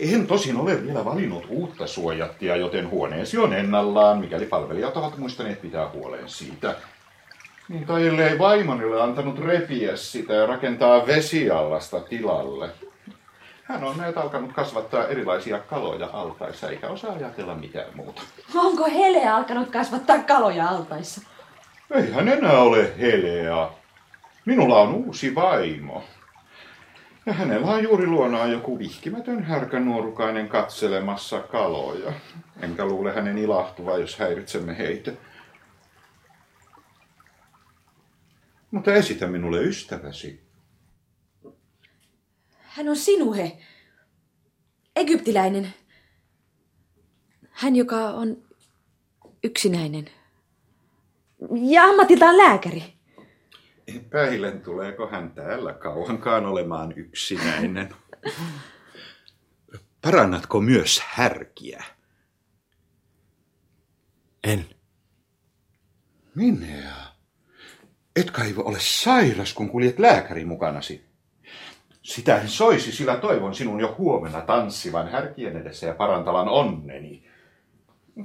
[0.00, 5.62] En tosin ole vielä valinnut uutta suojattia, joten huoneesi on ennallaan, mikäli palvelijat ovat muistaneet
[5.62, 6.74] pitää huolen siitä.
[7.68, 12.70] Niin tai ellei vaimoni ole antanut repiä sitä ja rakentaa vesiallasta tilalle.
[13.68, 18.22] Hän on näitä alkanut kasvattaa erilaisia kaloja altaissa, eikä osaa ajatella mitään muuta.
[18.54, 21.20] Onko Hele alkanut kasvattaa kaloja altaissa?
[21.90, 23.70] Ei hän enää ole Helea.
[24.44, 26.04] Minulla on uusi vaimo.
[27.26, 32.12] Ja hänellä on juuri luonaan joku vihkimätön härkänuorukainen katselemassa kaloja.
[32.60, 35.12] Enkä luule hänen ilahtuva, jos häiritsemme heitä.
[38.70, 40.45] Mutta esitä minulle ystäväsi.
[42.76, 43.58] Hän on sinuhe.
[44.96, 45.74] Egyptiläinen.
[47.50, 48.42] Hän, joka on
[49.44, 50.10] yksinäinen.
[51.70, 52.94] Ja ammatiltaan lääkäri.
[53.86, 57.94] Epäilen, tuleeko hän täällä kauankaan olemaan yksinäinen.
[60.02, 61.84] Parannatko myös härkiä?
[64.44, 64.66] En.
[66.34, 67.12] Minä.
[68.16, 71.05] Et kai ole sairas, kun kuljet lääkäri mukanasi.
[72.06, 77.22] Sitä en soisi, sillä toivon sinun jo huomenna tanssivan härkien edessä ja parantavan onneni.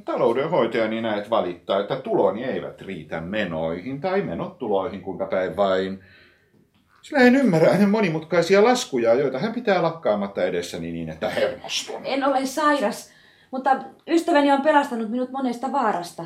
[0.05, 6.03] Taloudenhoitajani näet valittaa, että tuloni eivät riitä menoihin tai menot tuloihin, kuinka päin vain.
[7.01, 12.01] Sillä en ymmärrä hänen monimutkaisia laskuja, joita hän pitää lakkaamatta edessäni niin, että hermostun.
[12.03, 13.11] En ole sairas,
[13.51, 13.75] mutta
[14.07, 16.23] ystäväni on pelastanut minut monesta vaarasta.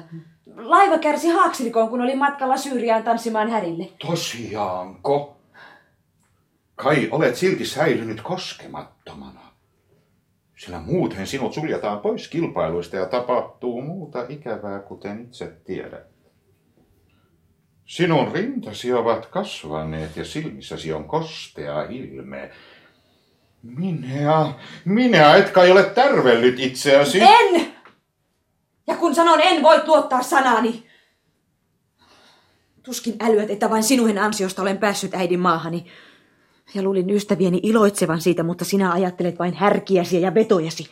[0.56, 3.90] Laiva kärsi haaksirikoon, kun oli matkalla Syyriaan tanssimaan härille.
[4.08, 5.35] Tosiaanko?
[6.76, 9.46] Kai olet silti säilynyt koskemattomana.
[10.58, 16.08] Sillä muuten sinut suljetaan pois kilpailuista ja tapahtuu muuta ikävää, kuten itse tiedät.
[17.86, 22.52] Sinun rintasi ovat kasvaneet ja silmissäsi on kostea ilme.
[23.64, 24.54] Minä,
[24.86, 27.22] minä et kai ole tärvellyt itseäsi.
[27.22, 27.74] En!
[28.88, 30.88] Ja kun sanon en, voit luottaa sanani.
[32.84, 35.86] Tuskin älyät, että vain sinun ansiosta olen päässyt äidin maahani.
[36.74, 40.90] Ja luulin ystävieni iloitsevan siitä, mutta sinä ajattelet vain härkiäsi ja vetojasi.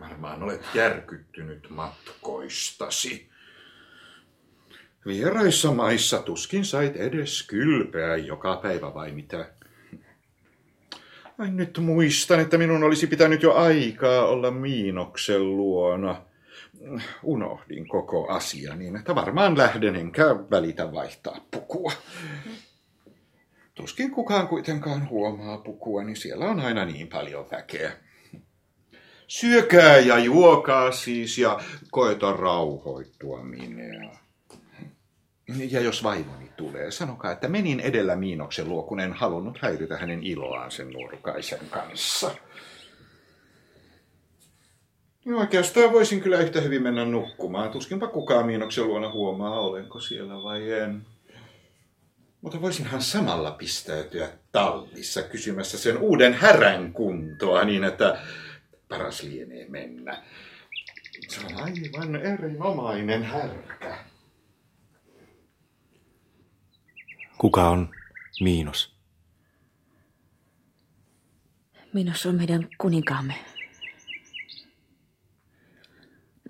[0.00, 3.28] Varmaan olet järkyttynyt matkoistasi.
[5.06, 9.50] Vieraissa maissa tuskin sait edes kylpeä joka päivä vai mitä?
[11.38, 16.22] Ai nyt muistan, että minun olisi pitänyt jo aikaa olla Miinoksen luona.
[17.22, 21.92] Unohdin koko asia niin, että varmaan lähden enkä välitä vaihtaa pukua.
[23.76, 27.92] Tuskin kukaan kuitenkaan huomaa pukua, niin siellä on aina niin paljon väkeä.
[29.28, 31.60] Syökää ja juokaa siis ja
[31.90, 34.10] koeta rauhoittua minä.
[35.70, 40.22] Ja jos vaimoni tulee, sanokaa, että menin edellä Miinoksen luo, kun en halunnut häiritä hänen
[40.22, 42.30] iloaan sen nuorukaisen kanssa.
[45.24, 47.70] Ja oikeastaan voisin kyllä yhtä hyvin mennä nukkumaan.
[47.70, 51.06] Tuskinpa kukaan Miinoksen luona huomaa, olenko siellä vai en.
[52.46, 58.18] Mutta voisinhan samalla pistäytyä tallissa kysymässä sen uuden härän kuntoa niin, että
[58.88, 60.22] paras lienee mennä.
[61.28, 63.98] Se on aivan erinomainen härkä.
[67.38, 67.88] Kuka on
[68.40, 68.96] Miinos?
[71.92, 73.34] Miinos on meidän kuninkaamme.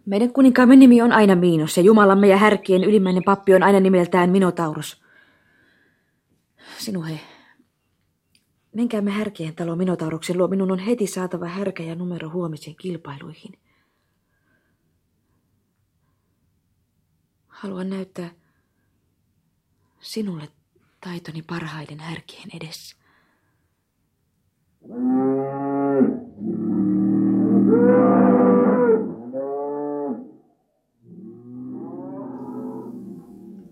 [0.07, 4.31] Meidän kuninkaamme nimi on aina Miinos ja Jumalamme ja härkien ylimmäinen pappi on aina nimeltään
[4.31, 5.06] Minotaurus.
[6.79, 7.21] Sinuhe,
[8.75, 10.49] menkäämme härkien talo Minotauruksen luo.
[10.49, 13.59] Minun on heti saatava härkä ja numero huomisen kilpailuihin.
[17.49, 18.31] Haluan näyttää
[20.01, 20.49] sinulle
[21.01, 22.97] taitoni parhaiden härkien edessä.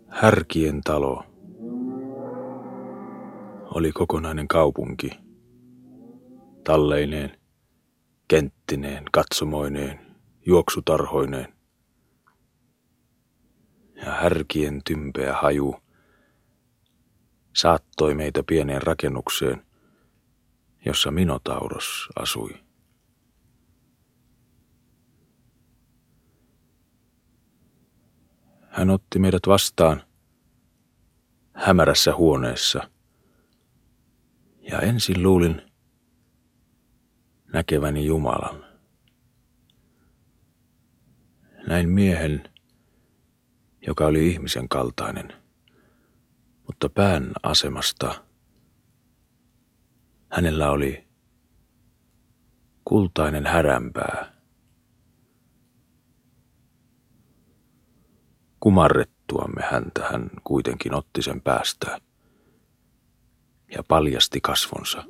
[0.09, 1.34] Härkien talo
[3.75, 5.11] oli kokonainen kaupunki.
[6.65, 7.41] Talleineen,
[8.29, 11.55] kenttineen, katsomoineen, juoksutarhoineen.
[13.97, 15.77] Ja härkien tympeä haju
[17.57, 19.67] saattoi meitä pieneen rakennukseen,
[20.87, 22.51] jossa Minotauros asui.
[28.69, 30.03] Hän otti meidät vastaan
[31.53, 32.94] hämärässä huoneessa.
[34.71, 35.63] Ja ensin luulin
[37.53, 38.65] näkeväni Jumalan.
[41.67, 42.51] Näin miehen,
[43.87, 45.33] joka oli ihmisen kaltainen–
[46.67, 48.25] mutta pään asemasta
[50.31, 51.09] hänellä oli
[52.85, 54.35] kultainen häränpää.
[58.61, 62.01] Kumarrettuamme häntä hän kuitenkin otti sen päästä
[63.75, 65.05] ja paljasti kasvonsa.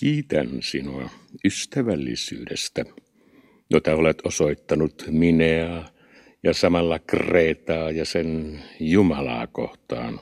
[0.00, 1.10] Kiitän sinua
[1.44, 2.84] ystävällisyydestä,
[3.70, 5.84] jota olet osoittanut Minea
[6.42, 10.20] ja samalla Kreetaa ja sen Jumalaa kohtaan.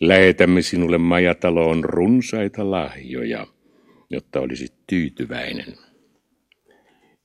[0.00, 3.46] Lähetämme sinulle majataloon runsaita lahjoja,
[4.10, 5.78] jotta olisit tyytyväinen.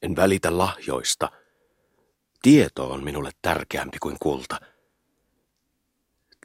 [0.01, 1.31] En välitä lahjoista.
[2.41, 4.59] Tieto on minulle tärkeämpi kuin kulta.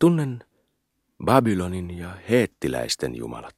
[0.01, 0.45] Tunnen
[1.25, 3.57] Babylonin ja heettiläisten jumalat.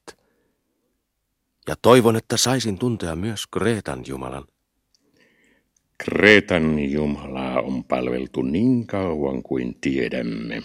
[1.68, 4.44] Ja toivon, että saisin tuntea myös Kreetan jumalan.
[5.98, 10.62] Kreetan Jumalaa on palveltu niin kauan kuin tiedämme,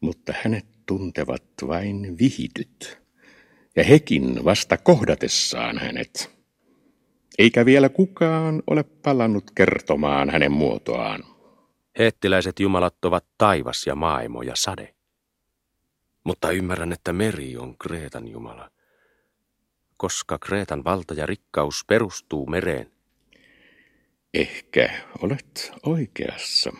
[0.00, 2.98] mutta hänet tuntevat vain vihityt,
[3.76, 6.30] ja hekin vasta kohdatessaan hänet.
[7.38, 11.24] Eikä vielä kukaan ole palannut kertomaan hänen muotoaan.
[11.98, 14.94] Heettiläiset jumalat ovat taivas ja maailmo ja sade.
[16.24, 18.70] Mutta ymmärrän, että meri on Kreetan jumala,
[19.96, 22.90] koska Kreetan valta ja rikkaus perustuu mereen.
[24.34, 24.90] Ehkä
[25.22, 26.72] olet oikeassa.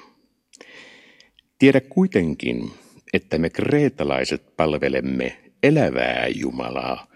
[1.58, 2.70] Tiedä kuitenkin,
[3.12, 7.06] että me kreetalaiset palvelemme elävää Jumalaa,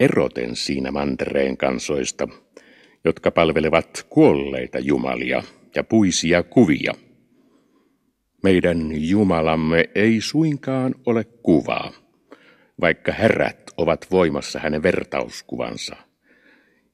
[0.00, 2.28] eroten siinä mantereen kansoista,
[3.04, 5.42] jotka palvelevat kuolleita jumalia
[5.74, 6.94] ja puisia kuvia.
[8.42, 11.92] Meidän Jumalamme ei suinkaan ole kuvaa,
[12.80, 15.96] vaikka herät ovat voimassa hänen vertauskuvansa.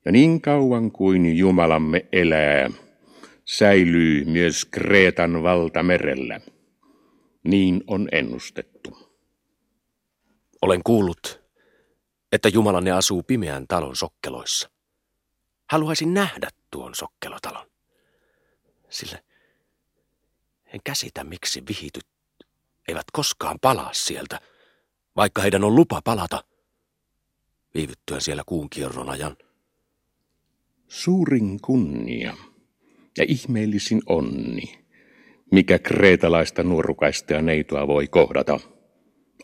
[0.05, 2.71] Ja niin kauan kuin Jumalamme elää,
[3.45, 6.41] säilyy myös Kreetan valta merellä.
[7.45, 9.15] Niin on ennustettu.
[10.63, 11.43] Olen kuullut,
[12.33, 14.71] että Jumalanne asuu pimeän talon sokkeloissa.
[15.71, 17.67] Haluaisin nähdä tuon sokkelotalon.
[18.89, 19.19] Sillä
[20.75, 22.05] en käsitä, miksi vihityt
[22.89, 24.41] eivät koskaan palaa sieltä,
[25.17, 26.45] vaikka heidän on lupa palata
[27.75, 29.37] viivyttyä siellä kuun kierron ajan.
[30.89, 32.37] Suurin kunnia
[33.19, 34.85] ja ihmeellisin onni,
[35.53, 38.61] mikä kreetalaista nuorukaista ja neitoa voi kohdata,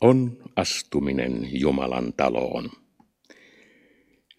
[0.01, 2.71] on astuminen Jumalan taloon.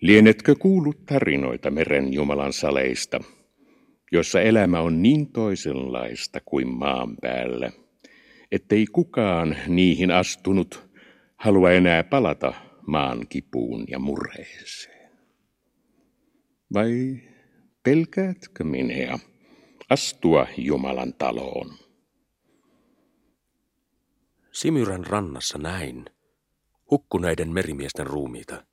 [0.01, 3.19] Lienetkö kuullut tarinoita meren Jumalan saleista,
[4.11, 7.71] jossa elämä on niin toisenlaista kuin maan päällä,
[8.51, 10.89] ettei kukaan niihin astunut
[11.35, 12.53] halua enää palata
[12.87, 15.11] maan kipuun ja murheeseen?
[16.73, 17.17] Vai
[17.83, 19.19] pelkäätkö minä
[19.89, 21.73] astua Jumalan taloon?
[24.51, 26.05] Simyrän rannassa näin
[26.91, 28.65] hukkuneiden merimiesten ruumiita.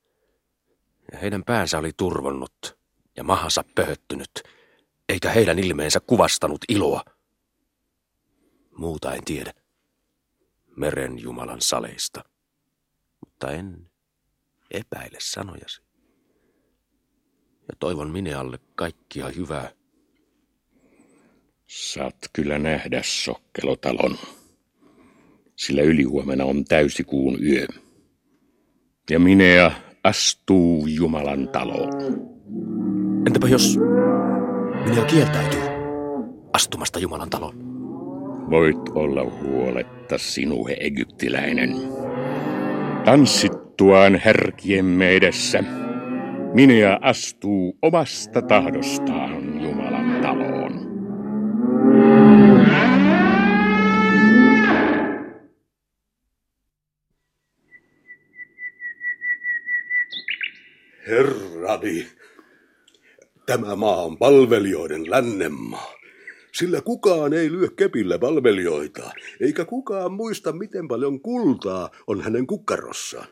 [1.13, 2.79] Ja heidän päänsä oli turvonnut
[3.17, 4.31] ja mahansa pöhöttynyt,
[5.09, 7.03] eikä heidän ilmeensä kuvastanut iloa.
[8.77, 9.53] Muuta en tiedä.
[10.77, 12.25] Meren Jumalan saleista.
[13.21, 13.91] Mutta en
[14.71, 15.83] epäile sanojasi.
[17.69, 19.71] Ja toivon Minealle kaikkia hyvää.
[21.67, 24.19] Saat kyllä nähdä sokkelotalon
[25.59, 27.67] sillä ylihuomenna on täysikuun yö.
[29.11, 29.73] Ja Minea
[30.05, 31.93] astuu Jumalan taloon.
[33.27, 33.79] Entäpä jos
[34.85, 35.61] Minea kieltäytyy
[36.53, 37.55] astumasta Jumalan taloon?
[38.51, 41.77] Voit olla huoletta sinuhe egyptiläinen.
[43.05, 45.65] Tanssittuaan härkiemme edessä,
[46.55, 50.89] Minea astuu omasta tahdostaan Jumalan taloon.
[61.09, 62.18] Herrani,
[63.49, 65.95] tämä maa on palvelijoiden lännenmaa.
[66.53, 73.27] Sillä kukaan ei lyö kepillä palvelijoita, eikä kukaan muista, miten paljon kultaa on hänen kukkarossaan.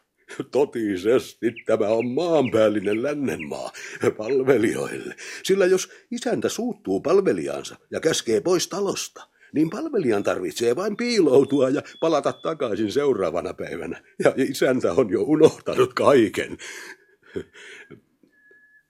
[0.51, 3.73] Totisesti tämä on maanpäällinen lännenmaa
[4.17, 5.15] palvelijoille.
[5.43, 11.83] Sillä jos isäntä suuttuu palvelijansa ja käskee pois talosta, niin palvelijan tarvitsee vain piiloutua ja
[12.01, 14.03] palata takaisin seuraavana päivänä.
[14.25, 16.57] Ja isäntä on jo unohtanut kaiken.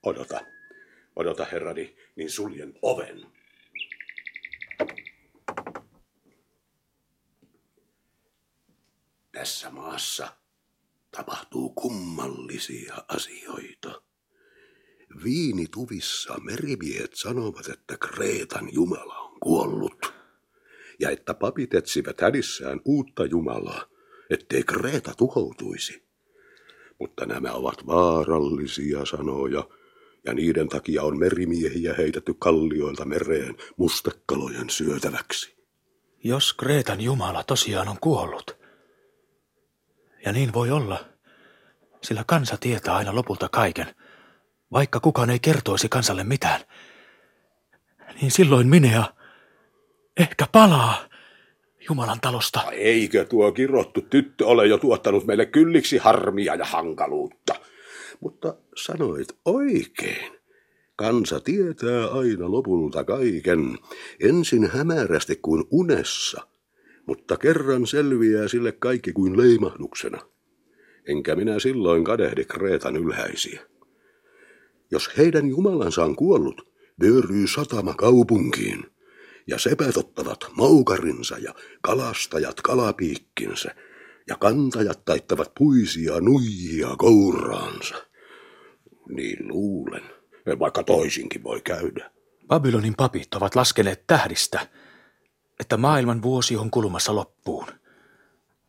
[0.03, 0.39] Odota,
[1.17, 3.25] odota herrani, niin suljen oven.
[9.31, 10.27] Tässä maassa
[11.11, 14.01] tapahtuu kummallisia asioita.
[15.23, 20.13] Viinituvissa merimiehet sanovat, että Kreetan Jumala on kuollut.
[20.99, 23.85] Ja että papit etsivät hädissään uutta Jumalaa,
[24.29, 26.07] ettei Kreeta tuhoutuisi
[26.99, 29.67] mutta nämä ovat vaarallisia sanoja,
[30.27, 35.57] ja niiden takia on merimiehiä heitetty kallioilta mereen mustekalojen syötäväksi.
[36.23, 38.57] Jos Kreetan Jumala tosiaan on kuollut,
[40.25, 41.05] ja niin voi olla,
[42.01, 43.87] sillä kansa tietää aina lopulta kaiken,
[44.71, 46.61] vaikka kukaan ei kertoisi kansalle mitään,
[48.21, 49.05] niin silloin Minea
[50.17, 51.07] ehkä palaa
[51.89, 52.71] Jumalan talosta.
[52.71, 57.55] Eikö tuo kirottu tyttö ole jo tuottanut meille kylliksi harmia ja hankaluutta?
[58.19, 60.37] Mutta sanoit oikein.
[60.95, 63.77] Kansa tietää aina lopulta kaiken,
[64.19, 66.47] ensin hämärästi kuin unessa,
[67.05, 70.21] mutta kerran selviää sille kaikki kuin leimahduksena.
[71.07, 73.61] Enkä minä silloin kadehdi Kreetan ylhäisiä.
[74.91, 78.85] Jos heidän jumalansa on kuollut, vyöryy satama kaupunkiin,
[79.47, 83.75] ja sepät ottavat maukarinsa ja kalastajat kalapiikkinsä,
[84.27, 88.06] ja kantajat taittavat puisia nuijia kouraansa.
[89.09, 90.03] Niin luulen,
[90.59, 92.11] vaikka toisinkin voi käydä.
[92.47, 94.67] Babylonin papit ovat laskeneet tähdistä,
[95.59, 97.67] että maailman vuosi on kulumassa loppuun.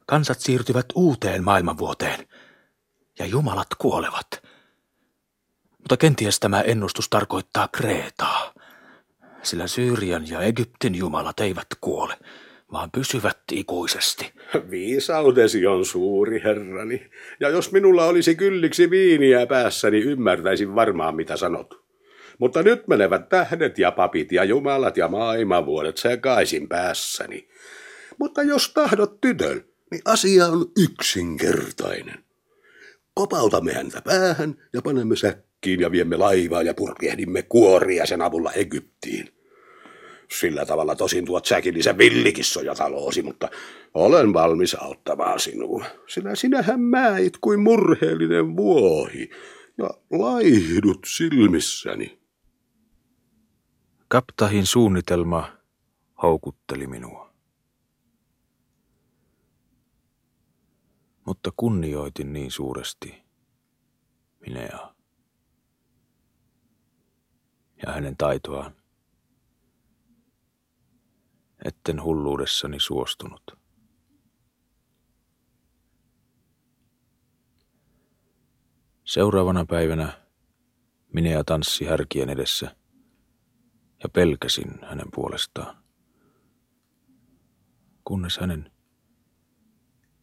[0.06, 2.28] Kansat siirtyvät uuteen maailmanvuoteen
[3.18, 4.42] ja jumalat kuolevat.
[5.78, 8.52] Mutta kenties tämä ennustus tarkoittaa Kreetaa,
[9.42, 12.18] sillä Syyrian ja Egyptin jumalat eivät kuole,
[12.72, 14.32] vaan pysyvät ikuisesti.
[14.70, 17.10] Viisautesi on suuri, herrani.
[17.40, 21.88] Ja jos minulla olisi kylliksi viiniä päässäni, ymmärtäisin varmaan, mitä sanot.
[22.38, 27.48] Mutta nyt menevät tähdet ja papit ja jumalat ja maailmanvuodet sekaisin päässäni.
[28.18, 32.24] Mutta jos tahdot tytön, niin asia on yksinkertainen.
[33.14, 39.37] Kopautamme häntä päähän ja panemme säkkiin ja viemme laivaa ja purjehdimme kuoria sen avulla Egyptiin.
[40.32, 43.48] Sillä tavalla tosin tuot säkillisen villikissoja taloosi, mutta
[43.94, 49.30] olen valmis auttamaan sinua, sillä sinähän mäit kuin murheellinen vuohi
[49.78, 52.18] ja laihdut silmissäni.
[54.08, 55.52] Kaptahin suunnitelma
[56.22, 57.34] houkutteli minua.
[61.26, 63.22] Mutta kunnioitin niin suuresti
[64.40, 64.94] Minea
[67.86, 68.77] ja hänen taitoaan,
[71.64, 73.42] etten hulluudessani suostunut.
[79.04, 80.28] Seuraavana päivänä
[81.12, 82.76] Minea tanssi härkien edessä
[84.02, 85.84] ja pelkäsin hänen puolestaan,
[88.04, 88.72] kunnes hänen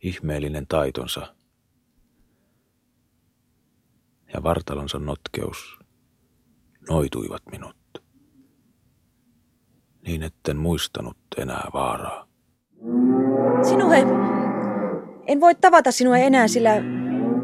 [0.04, 1.36] ihmeellinen taitonsa
[4.34, 5.80] ja vartalonsa notkeus
[6.90, 7.75] noituivat minut,
[10.08, 12.28] niin etten muistanut enää vaaraa.
[13.62, 14.06] Sinuhe,
[15.28, 16.72] en voi tavata sinua enää, sillä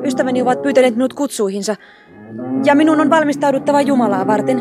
[0.04, 1.76] ystäväni ovat pyytäneet minut kutsuihinsa,
[2.66, 4.60] ja minun on valmistauduttava Jumalaa varten.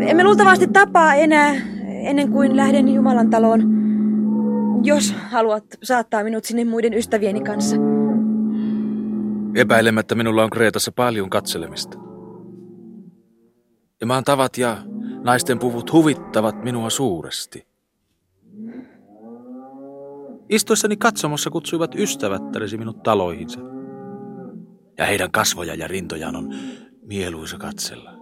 [0.00, 1.54] Emme luultavasti tapaa enää
[1.86, 3.62] ennen kuin lähden Jumalan taloon,
[4.82, 7.76] jos haluat saattaa minut sinne muiden ystävieni kanssa.
[9.54, 11.98] Epäilemättä minulla on Kreetassa paljon katselemista.
[14.00, 14.76] Ja maan tavat ja
[15.22, 17.66] naisten puvut huvittavat minua suuresti.
[20.48, 23.60] Istuessani katsomossa kutsuivat ystävättäresi minut taloihinsa.
[24.98, 26.54] Ja heidän kasvoja ja rintojaan on
[27.02, 28.12] mieluisa katsella.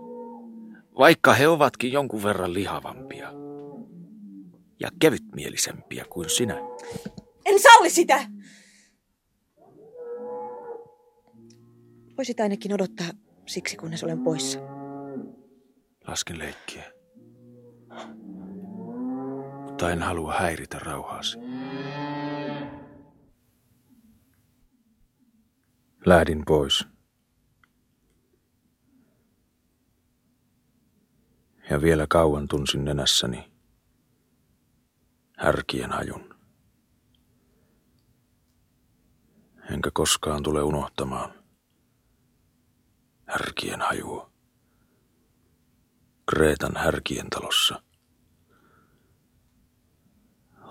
[0.99, 3.33] Vaikka he ovatkin jonkun verran lihavampia
[4.81, 6.57] ja kevytmielisempiä kuin sinä.
[7.45, 8.27] En salli sitä!
[12.17, 13.07] Voisit ainakin odottaa
[13.47, 14.76] siksi, kunnes olen poissa.
[16.07, 16.93] Lasken leikkiä.
[19.65, 21.39] Mutta en halua häiritä rauhaasi.
[26.07, 26.87] Lähdin pois.
[31.71, 33.53] Ja vielä kauan tunsin nenässäni
[35.37, 36.35] härkien hajun.
[39.71, 41.33] Enkä koskaan tule unohtamaan
[43.27, 44.36] härkien hajua.
[46.31, 47.83] Kreetan härkien talossa.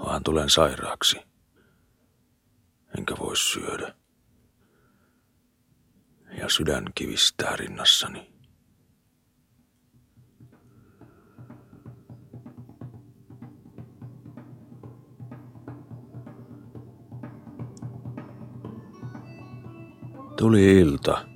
[0.06, 1.18] Vaan tulen sairaaksi.
[2.98, 3.96] Enkä voi syödä.
[6.38, 8.34] Ja sydän kivistää rinnassani.
[20.38, 21.28] Tuli ilta.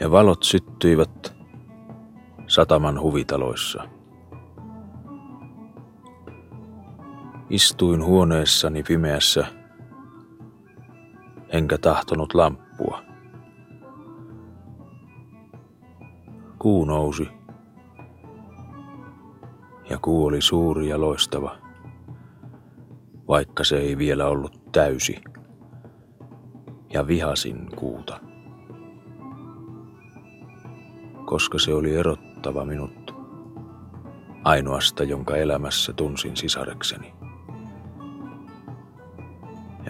[0.00, 1.39] Ja valot syttyivät
[2.60, 3.88] sataman huvitaloissa.
[7.50, 9.46] Istuin huoneessani pimeässä,
[11.48, 13.02] enkä tahtonut lamppua.
[16.58, 17.28] Kuu nousi.
[19.90, 21.56] Ja kuu oli suuri ja loistava,
[23.28, 25.20] vaikka se ei vielä ollut täysi.
[26.92, 28.20] Ja vihasin kuuta
[31.30, 31.94] koska se oli
[32.40, 33.14] erottava minut
[34.44, 37.14] ainoasta, jonka elämässä tunsin sisarekseni.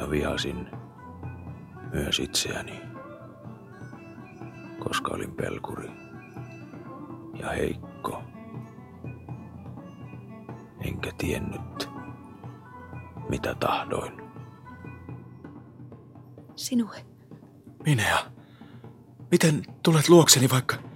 [0.00, 0.66] Ja vihasin
[1.92, 2.80] myös itseäni,
[4.78, 5.90] koska olin pelkuri
[7.40, 8.22] ja heikko.
[10.84, 11.90] Enkä tiennyt,
[13.28, 14.12] mitä tahdoin.
[16.56, 17.04] Sinue.
[17.86, 18.18] Minä.
[19.30, 20.89] Miten tulet luokseni vaikka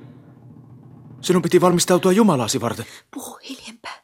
[1.24, 2.86] Sinun piti valmistautua Jumalasi varten.
[3.10, 4.02] Puhu hiljempää.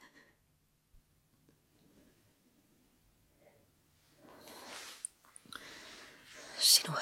[6.59, 7.01] Sinua.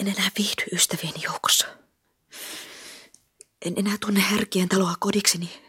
[0.00, 1.66] En enää viihdy ystävieni joukossa.
[3.62, 5.62] En enää tunne härkien taloa kodikseni,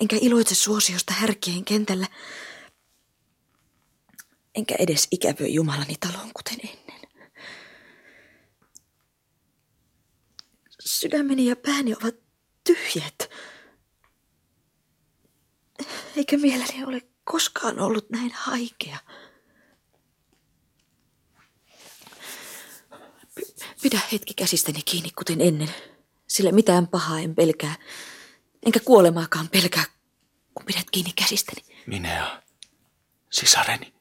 [0.00, 2.06] enkä iloitse suosiosta härkien kentällä,
[4.54, 6.87] enkä edes ikävöi Jumalani talon kuten ennen.
[11.00, 12.14] Sydämeni ja pääni ovat
[12.64, 13.30] tyhjät.
[16.16, 18.98] Eikä mieleni ole koskaan ollut näin haikea.
[23.82, 25.74] Pidä hetki käsistäni kiinni kuten ennen,
[26.28, 27.74] sillä mitään pahaa en pelkää,
[28.66, 29.84] enkä kuolemaakaan pelkää,
[30.54, 31.62] kun pidät kiinni käsistäni.
[31.86, 32.42] Minea,
[33.30, 33.94] sisareni.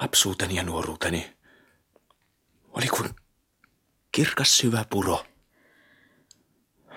[0.00, 1.36] Lapsuuteni ja nuoruuteni
[2.68, 3.14] oli kuin
[4.18, 5.26] kirkas syvä puro,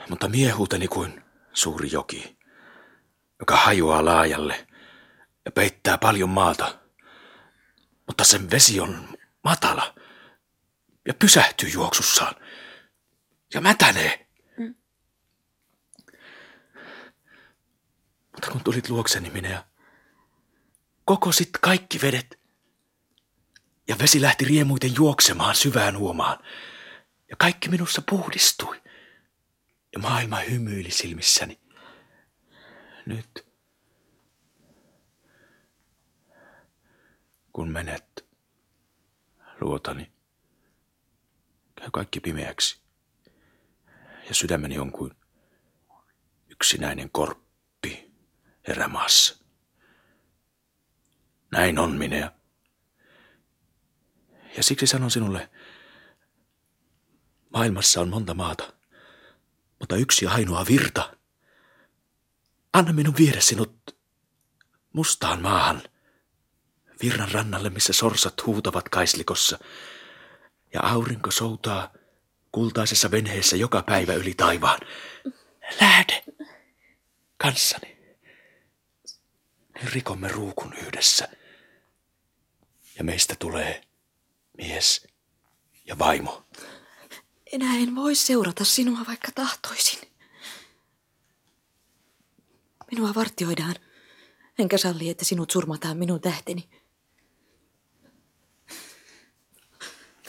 [0.09, 2.37] mutta miehuuteni kuin suuri joki,
[3.39, 4.67] joka hajoaa laajalle
[5.45, 6.79] ja peittää paljon maata,
[8.07, 9.95] mutta sen vesi on matala
[11.07, 12.35] ja pysähtyy juoksussaan
[13.53, 14.27] ja mätänee.
[18.31, 19.65] Mutta kun tulit luokseni minä,
[21.05, 22.39] kokosit kaikki vedet
[23.87, 26.37] ja vesi lähti riemuiten juoksemaan syvään huomaan
[27.31, 28.81] ja kaikki minussa puhdistui
[29.93, 31.59] ja maailma hymyili silmissäni.
[33.05, 33.47] Nyt,
[37.53, 38.25] kun menet,
[39.61, 40.11] luotani,
[41.75, 42.81] käy kaikki pimeäksi.
[44.27, 45.11] Ja sydämeni on kuin
[46.49, 48.11] yksinäinen korppi
[48.63, 49.45] erämaassa.
[51.51, 52.31] Näin on minä.
[54.57, 55.49] Ja siksi sanon sinulle,
[57.53, 58.73] maailmassa on monta maata,
[59.79, 61.17] mutta yksi ainoa virta.
[62.73, 63.97] Anna minun viedä sinut
[64.93, 65.81] mustaan maahan,
[67.03, 69.59] virran rannalle, missä sorsat huutavat kaislikossa,
[70.73, 71.93] ja aurinko soutaa
[72.51, 74.79] kultaisessa venheessä joka päivä yli taivaan.
[75.81, 76.23] Lähde
[77.37, 77.97] kanssani.
[79.83, 81.27] Rikomme ruukun yhdessä.
[82.97, 83.83] Ja meistä tulee
[84.57, 85.07] mies
[85.85, 86.45] ja vaimo.
[87.51, 89.99] Enää en voi seurata sinua, vaikka tahtoisin.
[92.91, 93.75] Minua vartioidaan,
[94.59, 96.69] enkä salli, että sinut surmataan minun tähteni.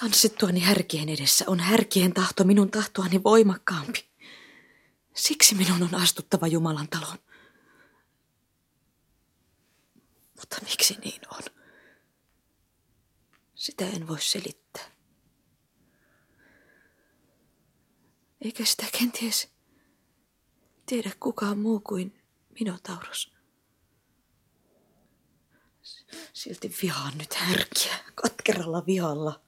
[0.01, 4.09] Tanssittuani härkien edessä on härkien tahto minun tahtoani voimakkaampi.
[5.14, 7.18] Siksi minun on astuttava Jumalan talon.
[10.37, 11.43] Mutta miksi niin on?
[13.55, 14.62] Sitä en voi selittää.
[18.43, 19.49] Eikä sitä kenties
[20.86, 22.22] tiedä kukaan muu kuin
[22.61, 23.32] Minotaurus.
[26.32, 29.40] Silti vihaan nyt härkiä katkeralla vihalla.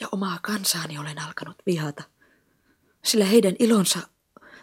[0.00, 2.02] Ja omaa kansaani olen alkanut vihata,
[3.04, 3.98] sillä heidän ilonsa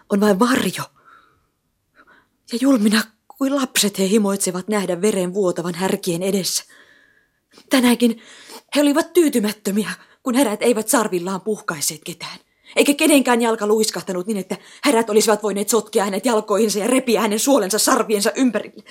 [0.09, 0.84] on vain varjo.
[2.51, 6.63] Ja julmina kuin lapset he himoitsevat nähdä veren vuotavan härkien edessä.
[7.69, 8.21] Tänäänkin
[8.76, 9.91] he olivat tyytymättömiä,
[10.26, 12.39] kun härät eivät sarvillaan puhkaiseet ketään.
[12.76, 17.39] Eikä kenenkään jalka luiskahtanut niin, että härät olisivat voineet sotkea hänet jalkoihinsa ja repiä hänen
[17.39, 18.84] suolensa sarviensa ympärille.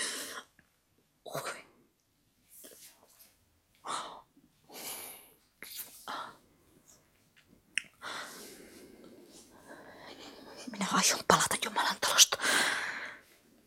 [10.73, 12.39] Minä aion palata Jumalan talosta.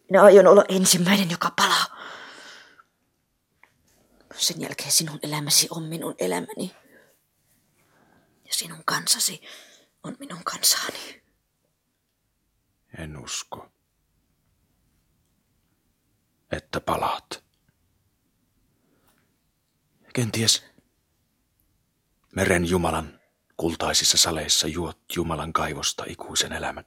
[0.10, 1.86] Minä aion olla ensimmäinen, joka palaa.
[4.38, 6.87] Sen jälkeen sinun elämäsi on minun elämäni.
[8.48, 9.42] Ja sinun kansasi
[10.04, 11.24] on minun kansaani.
[12.98, 13.72] En usko,
[16.52, 17.44] että palaat.
[20.14, 20.64] Kenties
[22.36, 23.20] meren Jumalan
[23.58, 26.86] kultaisissa saleissa juot Jumalan kaivosta ikuisen elämän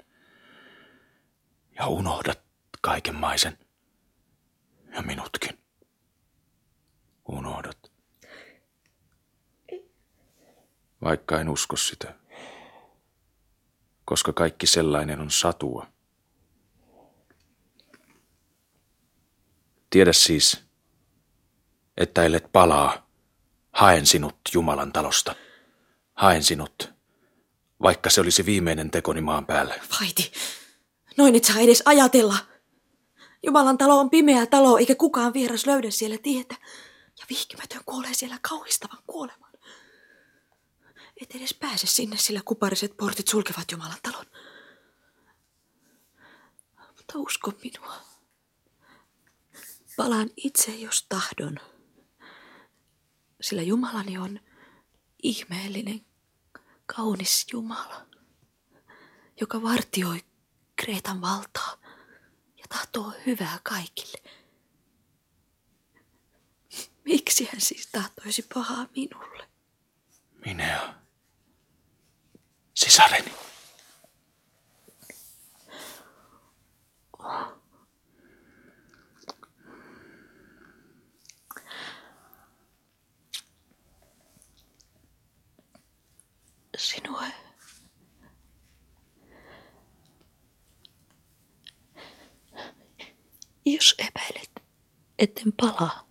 [1.79, 2.41] ja unohdat
[2.81, 3.59] kaikenmaisen
[4.95, 5.59] ja minutkin.
[7.29, 7.80] Unohdat.
[11.03, 12.21] Vaikka en usko sitä
[14.11, 15.87] koska kaikki sellainen on satua.
[19.91, 20.59] Tiedä siis,
[21.97, 23.11] että ellet palaa,
[23.73, 25.35] haen sinut Jumalan talosta.
[26.15, 26.93] Haen sinut,
[27.83, 29.75] vaikka se olisi viimeinen tekoni maan päällä.
[30.01, 30.33] Vaiti,
[31.17, 32.37] noin et saa edes ajatella.
[33.43, 36.55] Jumalan talo on pimeä talo, eikä kukaan vieras löydä siellä tietä.
[37.21, 39.50] Ja vihkimätön kuolee siellä kauhistavan kuoleman.
[41.21, 44.27] Et edes pääse sinne, sillä kupariset portit sulkevat Jumalan talon.
[46.97, 48.01] Mutta usko minua.
[49.97, 51.59] Palaan itse, jos tahdon.
[53.41, 54.41] Sillä Jumalani on
[55.23, 56.07] ihmeellinen,
[56.87, 58.07] kaunis Jumala,
[59.41, 60.25] joka vartioi
[60.77, 61.81] Kreetan valtaa
[62.59, 64.31] ja tahtoo hyvää kaikille.
[67.05, 69.49] Miksi hän siis tahtoisi pahaa minulle?
[70.47, 71.00] Minä.
[72.85, 73.33] Sisareni.
[86.77, 87.23] Sinua.
[93.65, 94.51] Jos epäilet,
[95.19, 96.09] etten palaa,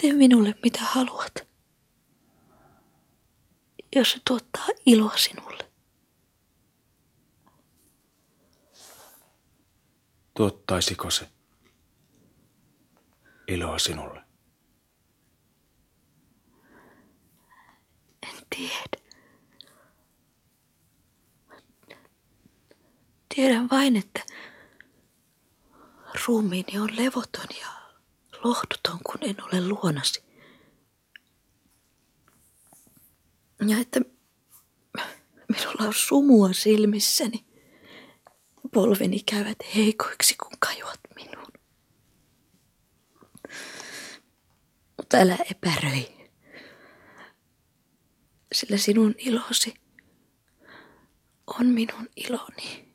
[0.00, 1.49] tee minulle mitä haluat.
[3.96, 5.70] Jos se tuottaa iloa sinulle.
[10.36, 11.28] Tuottaisiko se
[13.48, 14.20] iloa sinulle?
[18.22, 19.00] En tiedä.
[23.34, 24.20] Tiedän vain, että
[26.26, 27.68] ruumiini on levoton ja
[28.44, 30.29] lohduton, kun en ole luonasi.
[33.68, 34.00] Ja että
[35.48, 37.44] minulla on sumua silmissäni.
[38.74, 41.52] Polveni käyvät heikoiksi, kun kajoat minuun.
[44.96, 46.28] Mutta älä epäröi,
[48.52, 49.74] sillä sinun ilosi
[51.46, 52.94] on minun iloni.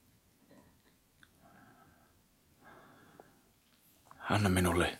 [4.29, 4.99] Anna minulle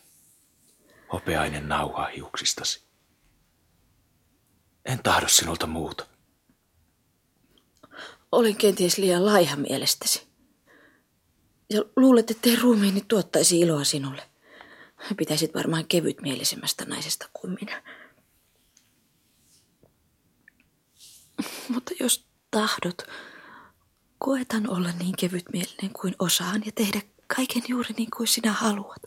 [1.12, 2.85] hopeainen nauha hiuksistasi.
[4.86, 6.06] En tahdo sinulta muuta.
[8.32, 10.26] Olen kenties liian laiha mielestäsi.
[11.70, 14.22] Ja luulet, ettei ruumiini tuottaisi iloa sinulle.
[15.16, 17.82] Pitäisit varmaan kevyt mielisemmästä naisesta kuin minä.
[21.68, 23.02] Mutta jos tahdot,
[24.18, 27.00] koetan olla niin kevytmielinen kuin osaan ja tehdä
[27.36, 29.02] kaiken juuri niin kuin sinä haluat.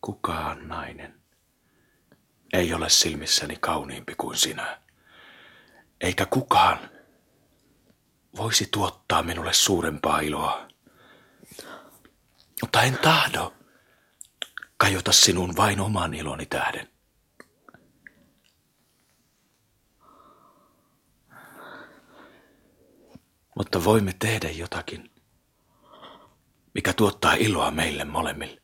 [0.00, 1.23] Kukaan nainen
[2.54, 4.80] ei ole silmissäni kauniimpi kuin sinä.
[6.00, 6.90] Eikä kukaan
[8.36, 10.68] voisi tuottaa minulle suurempaa iloa.
[12.62, 13.54] Mutta en tahdo
[14.76, 16.88] kajota sinun vain oman iloni tähden.
[23.56, 25.10] Mutta voimme tehdä jotakin,
[26.74, 28.62] mikä tuottaa iloa meille molemmille.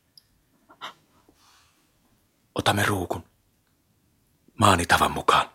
[2.55, 3.30] Otamme ruukun
[4.61, 5.49] maanitavan mukaan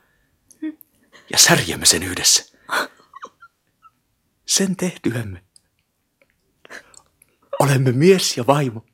[1.32, 2.58] ja särjemme sen yhdessä.
[4.46, 5.42] Sen tehtyämme.
[7.60, 8.86] Olemme mies ja vaimo.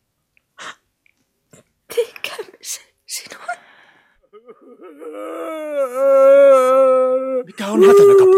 [1.97, 3.47] Tehkäämme se sinua.
[7.47, 8.32] Mikä on hätänä?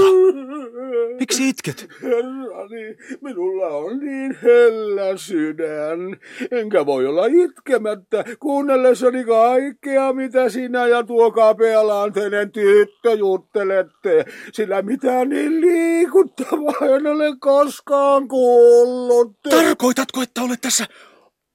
[1.20, 1.88] Miksi itket?
[2.02, 6.16] Herrani, minulla on niin hellä sydän.
[6.50, 14.24] Enkä voi olla itkemättä kuunnellessani kaikkea, mitä sinä ja tuo kapealanteinen tyttö juttelette.
[14.52, 19.32] Sillä mitään niin liikuttavaa en ole koskaan kuullut.
[19.50, 20.86] Tarkoitatko, että olet tässä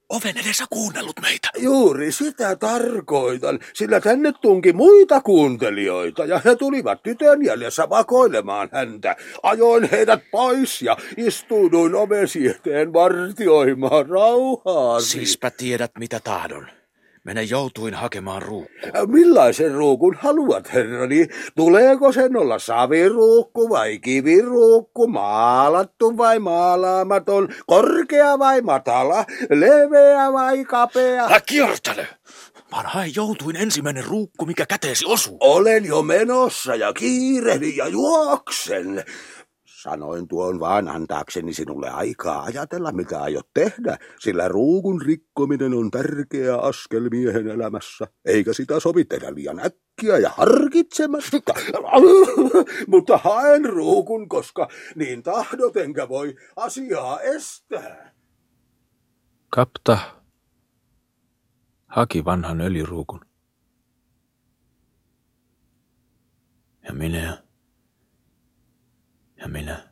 [0.09, 1.49] oven edessä kuunnellut meitä?
[1.57, 9.15] Juuri sitä tarkoitan, sillä tänne tunki muita kuuntelijoita ja he tulivat tytön jäljessä vakoilemaan häntä.
[9.43, 15.01] Ajoin heidät pois ja istuuduin ovesieteen vartioimaan rauhaa.
[15.01, 16.78] Siispä tiedät mitä tahdon.
[17.25, 18.71] Minä joutuin hakemaan ruukku.
[19.07, 21.27] Millaisen ruukun haluat, herrani?
[21.55, 31.25] Tuleeko sen olla saviruukku vai kiviruukku, maalattu vai maalaamaton, korkea vai matala, leveä vai kapea?
[31.25, 32.07] Älä kiertele!
[32.71, 35.37] Vanha joutuin ensimmäinen ruukku, mikä käteesi osuu.
[35.39, 39.03] Olen jo menossa ja kiirehdin ja juoksen.
[39.81, 46.57] Sanoin tuon vaan antaakseni sinulle aikaa ajatella, mitä aiot tehdä, sillä ruukun rikkominen on tärkeä
[46.57, 51.53] askel miehen elämässä, eikä sitä sovi tehdä liian äkkiä ja harkitsematta.
[52.87, 58.13] Mutta haen ruukun, koska niin tahdot enkä voi asiaa estää.
[59.49, 59.97] Kapta
[61.87, 63.21] haki vanhan öljyruukun.
[66.83, 67.48] Ja minä
[69.39, 69.89] ja minä.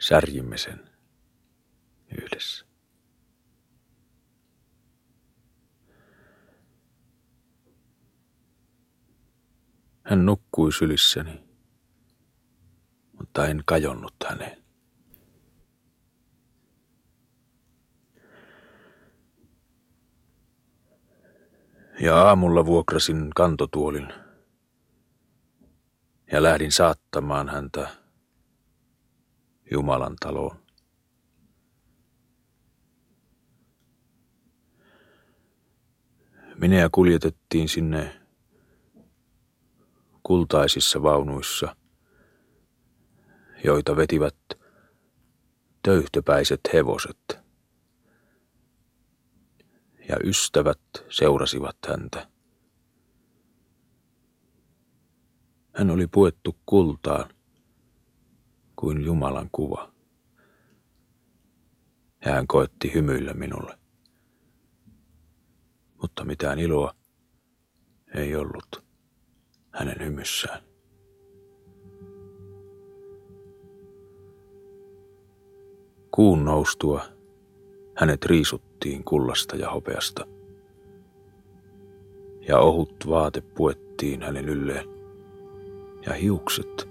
[0.00, 0.90] Särjimme sen
[2.18, 2.66] yhdessä.
[10.02, 11.44] Hän nukkui sylissäni,
[13.18, 14.64] mutta en kajonnut häneen.
[22.00, 24.08] Ja aamulla vuokrasin kantotuolin–
[26.34, 27.88] ja lähdin saattamaan häntä
[29.70, 30.56] Jumalan taloon.
[36.54, 38.20] Minä kuljetettiin sinne
[40.22, 41.76] kultaisissa vaunuissa,
[43.64, 44.36] joita vetivät
[45.82, 47.38] töyhtöpäiset hevoset.
[50.08, 50.80] Ja ystävät
[51.10, 52.33] seurasivat häntä.
[55.74, 57.30] Hän oli puettu kultaan
[58.76, 59.92] kuin Jumalan kuva.
[62.20, 63.78] Hän koetti hymyillä minulle.
[66.02, 66.94] Mutta mitään iloa
[68.14, 68.84] ei ollut
[69.70, 70.62] hänen hymyssään.
[76.10, 77.04] Kuun noustua
[77.96, 80.26] hänet riisuttiin kullasta ja hopeasta.
[82.48, 84.93] Ja ohut vaate puettiin hänen ylleen.
[86.06, 86.88] Ja hiukset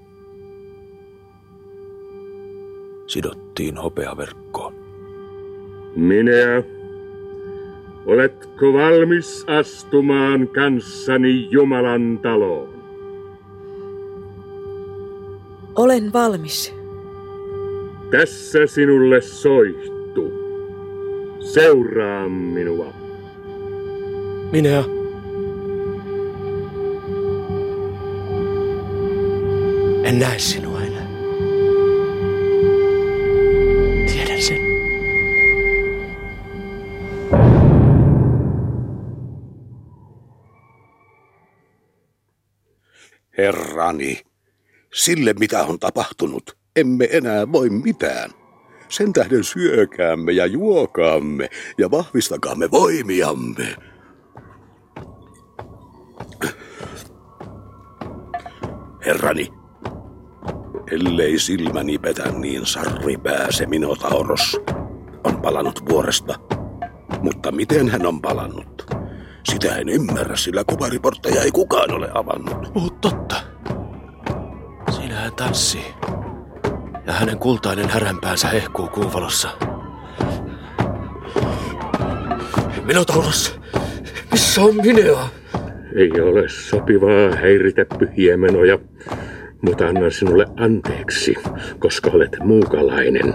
[3.08, 4.74] sidottiin hopeaverkkoon.
[5.96, 6.64] Minä,
[8.06, 12.74] oletko valmis astumaan kanssani Jumalan taloon?
[15.76, 16.74] Olen valmis.
[18.12, 20.32] Tässä sinulle soihtu.
[21.40, 22.94] Seuraa minua.
[24.52, 25.03] Minä.
[30.04, 31.08] En näe sinua enää.
[34.12, 34.60] Tiedän sen.
[43.38, 44.22] Herrani,
[44.94, 48.32] sille mitä on tapahtunut, emme enää voi mitään.
[48.90, 53.76] Sen tähden syökäämme ja juokaamme ja vahvistakaamme voimiamme.
[59.06, 59.63] Herrani,
[60.94, 64.62] ellei silmäni petä, niin sarvi pääse Minotauros
[65.24, 66.36] on palannut vuoresta.
[67.22, 68.86] Mutta miten hän on palannut?
[69.44, 72.72] Sitä en ymmärrä, sillä kupariportteja ei kukaan ole avannut.
[72.76, 73.36] Oh, totta.
[74.92, 75.86] Siinä hän tanssii.
[77.08, 79.50] Ja hänen kultainen häränpäänsä hehkuu kuuvalossa.
[82.86, 83.60] Minotauros,
[84.32, 85.28] missä on Minea?
[85.96, 88.80] Ei ole sopivaa häiritä pyhiä menoja,
[89.64, 91.36] mutta annan sinulle anteeksi,
[91.80, 93.34] koska olet muukalainen,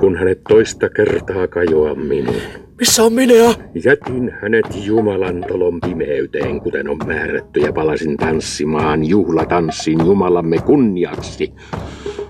[0.00, 2.36] kun hänet toista kertaa kajoa minuun.
[2.78, 3.54] Missä on Minea?
[3.84, 11.52] Jätin hänet Jumalan talon pimeyteen, kuten on määrätty, ja palasin tanssimaan juhlatanssin Jumalamme kunniaksi.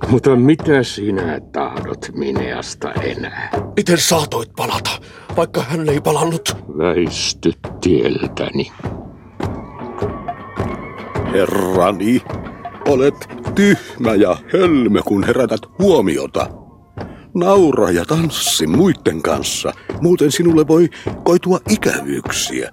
[0.08, 3.50] Mutta mitä sinä tahdot Mineasta enää?
[3.76, 4.90] Miten saatoit palata,
[5.36, 6.56] vaikka hän ei palannut?
[6.78, 8.72] Väisty tieltäni.
[11.32, 12.22] Herrani,
[12.88, 16.46] olet tyhmä ja hölmö, kun herätät huomiota.
[17.34, 20.88] Naura ja tanssi muiden kanssa, muuten sinulle voi
[21.24, 22.70] koitua ikävyyksiä.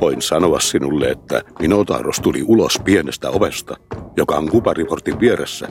[0.00, 3.76] Voin sanoa sinulle, että Minotauros tuli ulos pienestä ovesta,
[4.16, 5.68] joka on kupariportin vieressä.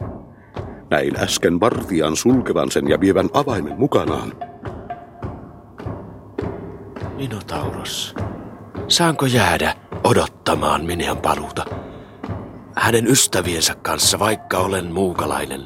[0.89, 4.33] Näin äsken vartijan sulkevan sen ja vievän avaimen mukanaan.
[7.15, 8.15] Minotauros,
[8.87, 11.65] saanko jäädä odottamaan Minean paluuta?
[12.79, 15.61] Hänen ystäviensä kanssa, vaikka olen muukalainen.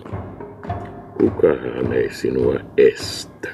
[1.20, 3.50] Kukaan ei sinua estä.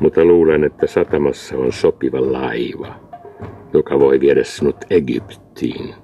[0.00, 2.94] Mutta luulen, että satamassa on sopiva laiva,
[3.72, 5.94] joka voi viedä sinut Egyptiin.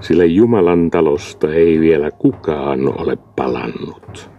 [0.00, 4.31] Sillä Jumalan talosta ei vielä kukaan ole palannut.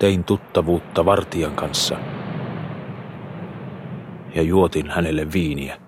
[0.00, 1.96] Tein tuttavuutta vartijan kanssa
[4.34, 5.80] ja juotin hänelle viiniä.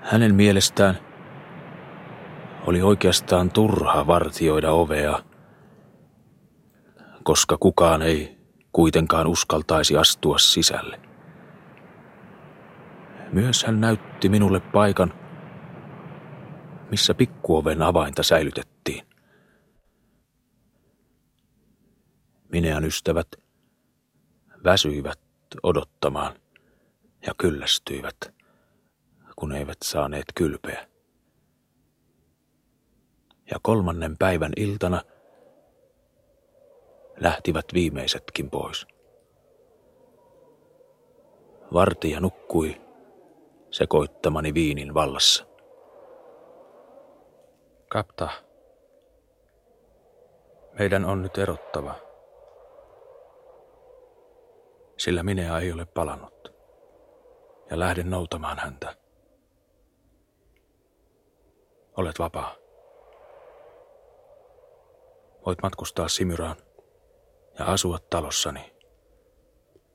[0.00, 0.98] Hänen mielestään
[2.66, 5.18] oli oikeastaan turha vartioida ovea,
[7.22, 8.38] koska kukaan ei
[8.72, 11.00] kuitenkaan uskaltaisi astua sisälle.
[13.32, 15.14] Myös hän näytti minulle paikan,
[16.90, 18.71] missä pikkuoven avainta säilytettiin.
[22.52, 23.28] Minean ystävät
[24.64, 25.20] väsyivät
[25.62, 26.34] odottamaan
[27.26, 28.16] ja kyllästyivät,
[29.36, 30.88] kun eivät saaneet kylpeä.
[33.50, 35.02] Ja kolmannen päivän iltana
[37.20, 38.86] lähtivät viimeisetkin pois.
[41.72, 42.80] Vartija nukkui
[43.70, 45.46] sekoittamani viinin vallassa.
[47.88, 48.28] Kapta,
[50.78, 51.94] meidän on nyt erottava,
[55.02, 56.52] sillä minä ei ole palannut,
[57.70, 58.96] ja lähden noutamaan häntä.
[61.96, 62.54] Olet vapaa.
[65.46, 66.56] Voit matkustaa Simyraan
[67.58, 68.72] ja asua talossani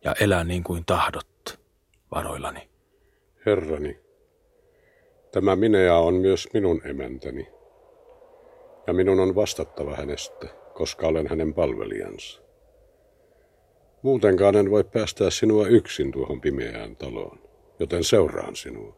[0.03, 1.59] ja elää niin kuin tahdot
[2.11, 2.69] varoillani.
[3.45, 3.99] Herrani,
[5.31, 7.47] tämä Minea on myös minun emäntäni,
[8.87, 12.46] ja minun on vastattava hänestä, koska olen hänen palvelijansa.
[14.07, 17.39] Muutenkaan en voi päästää sinua yksin tuohon pimeään taloon,
[17.79, 18.95] joten seuraan sinua.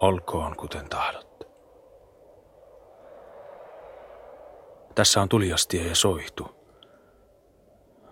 [0.00, 1.48] Olkoon kuten tahdot.
[4.94, 6.46] Tässä on tuliastie ja soihtu,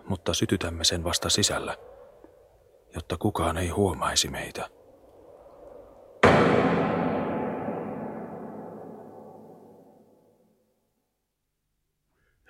[0.07, 1.77] mutta sytytämme sen vasta sisällä,
[2.95, 4.69] jotta kukaan ei huomaisi meitä.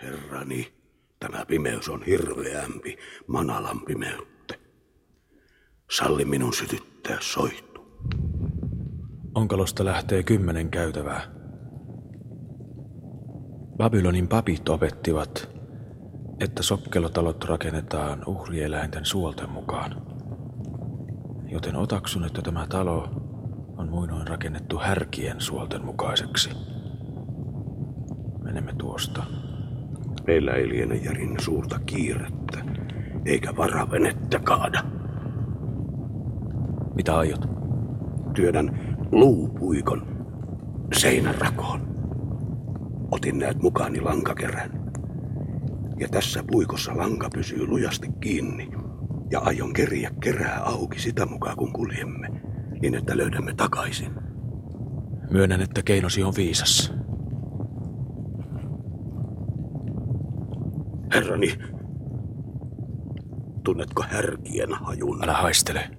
[0.02, 0.77] Herrani,
[1.20, 2.98] tämä pimeys on hirveämpi
[3.28, 4.54] manalan pimeyttä.
[5.92, 8.08] Salli minun sytyttää soihtu.
[9.36, 11.22] Onkalosta lähtee kymmenen käytävää.
[13.78, 15.50] Babylonin papit opettivat,
[16.40, 20.02] että sokkelotalot rakennetaan uhrieläinten suolten mukaan.
[21.52, 23.10] Joten otaksun, että tämä talo
[23.78, 26.50] on muinoin rakennettu härkien suolten mukaiseksi.
[28.44, 29.24] Menemme tuosta.
[30.28, 32.58] Meillä ei liene järin suurta kiirettä,
[33.26, 34.84] eikä varavenettä kaada.
[36.96, 37.50] Mitä aiot?
[38.34, 40.26] Työdän luupuikon
[40.94, 41.82] seinärakoon.
[43.12, 44.92] Otin näet mukaani lankakerän.
[45.98, 48.70] Ja tässä puikossa lanka pysyy lujasti kiinni.
[49.32, 52.30] Ja aion keriä kerää auki sitä mukaan kun kuljemme,
[52.82, 54.12] niin että löydämme takaisin.
[55.32, 56.97] Myönnän, että keinosi on viisas.
[61.18, 61.58] Herrani,
[63.64, 65.24] tunnetko härkien hajun?
[65.24, 65.90] Älä haistele,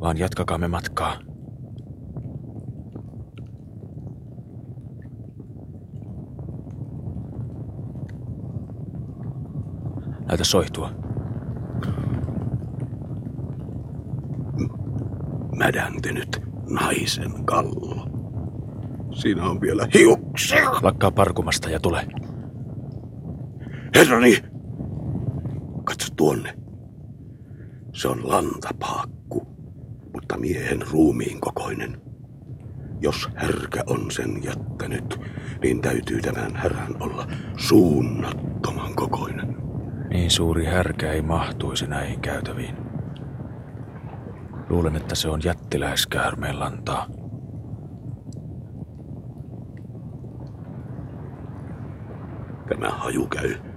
[0.00, 1.18] vaan jatkakaamme matkaa.
[10.26, 10.90] Näytä soihtua.
[15.56, 18.06] Mädäntynyt naisen kallo.
[19.14, 20.70] Siinä on vielä hiuksia.
[20.82, 22.06] Lakkaa parkumasta ja tule.
[23.98, 24.42] Herrani,
[25.84, 26.54] katso tuonne.
[27.92, 29.46] Se on lantapaakku,
[30.14, 32.00] mutta miehen ruumiin kokoinen.
[33.00, 35.20] Jos härkä on sen jättänyt,
[35.62, 37.26] niin täytyy tämän härän olla
[37.56, 39.56] suunnattoman kokoinen.
[40.10, 42.76] Niin suuri härkä ei mahtuisi näihin käytäviin.
[44.68, 47.06] Luulen, että se on jättiläiskäärmeen lantaa.
[52.68, 53.67] Tämä haju käy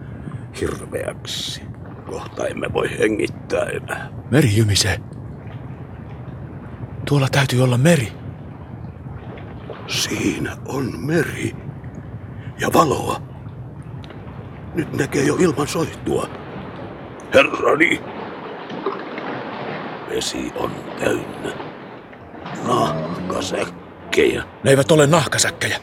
[0.60, 1.62] hirveäksi.
[2.06, 4.10] Kohta emme voi hengittää enää.
[4.32, 5.00] Meri jymisee.
[7.08, 8.14] Tuolla täytyy olla meri.
[9.88, 11.56] Siinä on meri.
[12.60, 13.22] Ja valoa.
[14.74, 16.30] Nyt näkee jo ilman soihtua.
[17.34, 18.02] Herrani!
[20.10, 21.52] Vesi on täynnä.
[22.68, 24.44] Nahkasäkkejä.
[24.64, 25.78] Ne eivät ole nahkasäkkejä.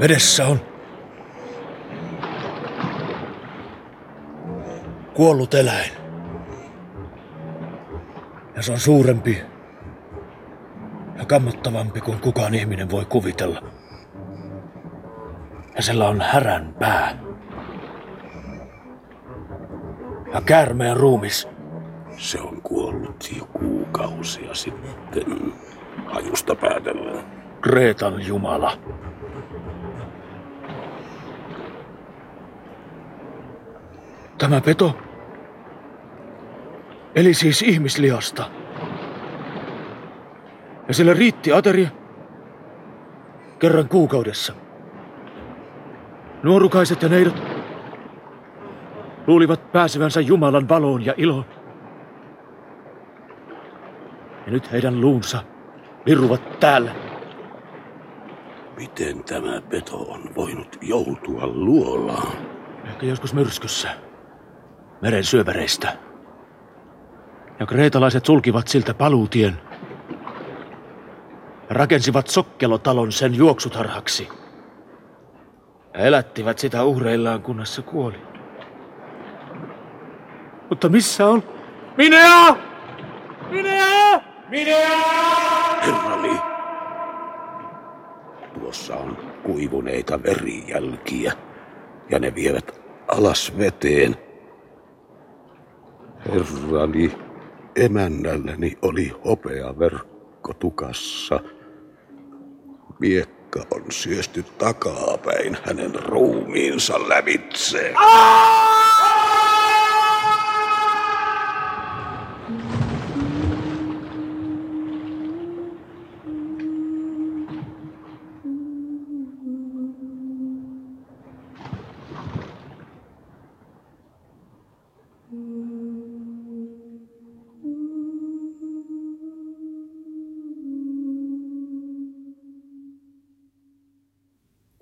[0.00, 0.60] Vedessä on
[5.18, 5.90] kuollut eläin.
[8.56, 9.42] Ja se on suurempi
[11.18, 13.62] ja kammottavampi kuin kukaan ihminen voi kuvitella.
[15.76, 17.18] Ja sillä on härän pää.
[20.32, 21.48] Ja käärmeen ruumis.
[22.16, 25.52] Se on kuollut jo kuukausia sitten.
[26.06, 27.24] Hajusta päätellään.
[27.60, 28.78] Kreetan jumala.
[34.38, 35.07] Tämä peto
[37.14, 38.50] eli siis ihmislihasta.
[40.88, 41.88] Ja sillä riitti ateria
[43.58, 44.52] kerran kuukaudessa.
[46.42, 47.42] Nuorukaiset ja neidot
[49.26, 51.44] luulivat pääsevänsä Jumalan valoon ja iloon.
[54.46, 55.42] Ja nyt heidän luunsa
[56.06, 56.94] viruvat täällä.
[58.76, 62.32] Miten tämä peto on voinut joutua luolaan?
[62.84, 63.88] Ehkä joskus myrskyssä.
[65.02, 66.07] Meren syöväreistä.
[67.60, 69.60] Ja kreetalaiset sulkivat siltä paluutien.
[71.70, 74.28] Rakensivat sokkelotalon sen juoksutarhaksi.
[75.94, 78.16] ja elättivät sitä uhreillaan, kunnes se kuoli.
[80.70, 81.42] Mutta missä on?
[81.96, 82.56] Minea!
[83.50, 84.20] Minea!
[84.48, 84.88] Minea!
[85.86, 86.40] Herrani,
[88.60, 91.32] tuossa on kuivuneita verijälkiä
[92.10, 94.16] ja ne vievät alas veteen.
[96.26, 97.27] Herrani,
[97.78, 101.40] emännälläni oli hopea verkko tukassa.
[102.98, 107.94] Miekka on syösty takapäin hänen ruumiinsa lävitse.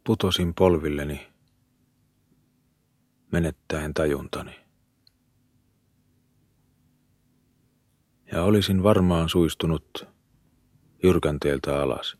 [0.07, 1.33] Putosin polvilleni,
[3.33, 4.57] menettäen tajuntani.
[8.33, 10.07] Ja olisin varmaan suistunut
[11.03, 12.17] jyrkänteeltä alas.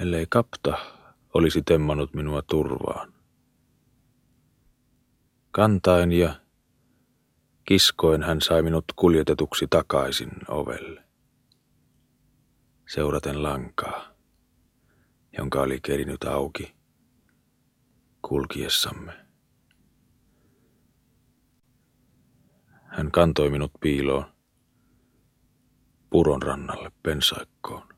[0.00, 0.78] Ellei kapta
[1.34, 3.14] olisi temmannut minua turvaan.
[5.50, 6.40] Kantaen ja
[7.64, 11.04] kiskoen hän sai minut kuljetetuksi takaisin ovelle.
[12.86, 14.17] Seuraten lankaa
[15.38, 16.74] jonka oli kerinyt auki
[18.22, 19.26] kulkiessamme.
[22.84, 24.24] Hän kantoi minut piiloon
[26.10, 27.88] puron rannalle pensaikkoon.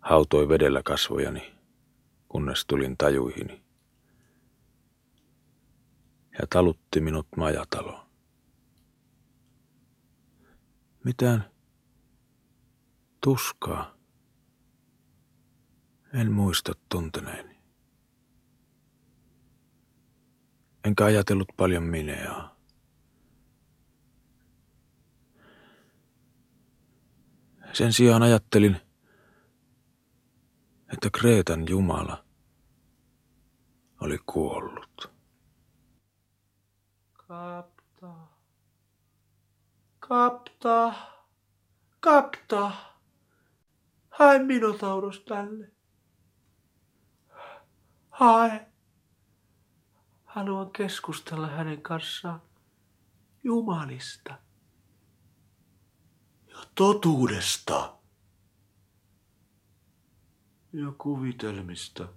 [0.00, 1.54] Hautoi vedellä kasvojani,
[2.28, 3.62] kunnes tulin tajuihini.
[6.32, 8.06] Ja talutti minut majataloon.
[11.04, 11.50] Mitään
[13.20, 13.99] tuskaa
[16.14, 17.60] en muista tunteneeni.
[20.84, 22.56] Enkä ajatellut paljon mineaa.
[27.72, 28.76] Sen sijaan ajattelin,
[30.92, 32.24] että Kreetan Jumala
[34.00, 35.12] oli kuollut.
[37.12, 38.14] Kapta.
[39.98, 40.94] Kapta.
[42.00, 42.72] Kapta.
[44.10, 45.79] Hae Minotaurus tälle.
[48.20, 48.66] Hae.
[50.24, 52.42] Haluan keskustella hänen kanssaan
[53.44, 54.34] Jumalista
[56.48, 57.96] ja totuudesta
[60.72, 62.08] ja kuvitelmista.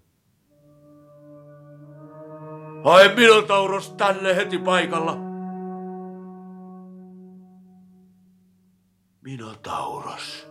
[2.84, 5.18] Hae Minotaurus tänne heti paikalla.
[9.22, 10.48] Minotaurus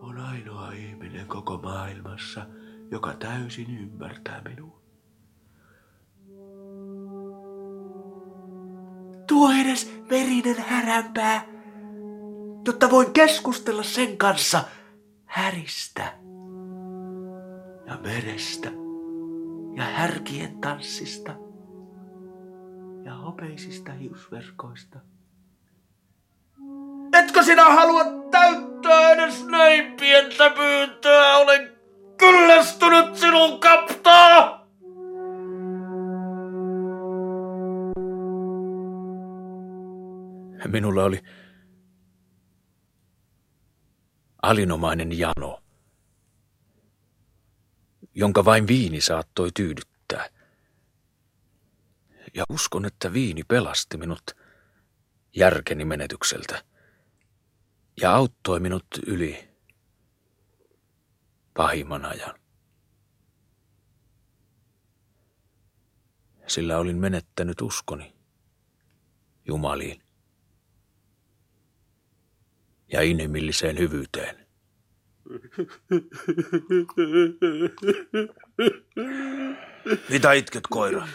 [0.00, 2.46] on ainoa ihminen koko maailmassa,
[2.92, 4.82] joka täysin ymmärtää minua.
[9.26, 11.44] Tuo edes verinen häränpää,
[12.66, 14.64] jotta voin keskustella sen kanssa
[15.26, 16.14] häristä
[17.86, 18.70] ja merestä
[19.76, 21.34] ja härkien tanssista
[23.04, 24.98] ja hopeisista hiusverkoista.
[27.12, 30.21] Etkö sinä halua täyttää edes näin pientä
[40.72, 41.22] Minulla oli
[44.42, 45.62] alinomainen jano,
[48.14, 50.28] jonka vain viini saattoi tyydyttää.
[52.34, 54.22] Ja uskon, että viini pelasti minut
[55.36, 56.64] järkeni menetykseltä
[58.00, 59.48] ja auttoi minut yli
[61.54, 62.34] pahimman ajan.
[66.46, 68.16] Sillä olin menettänyt uskoni
[69.46, 70.01] Jumaliin
[72.92, 74.36] ja inhimilliseen hyvyyteen.
[80.08, 81.08] Mitä itket, koira?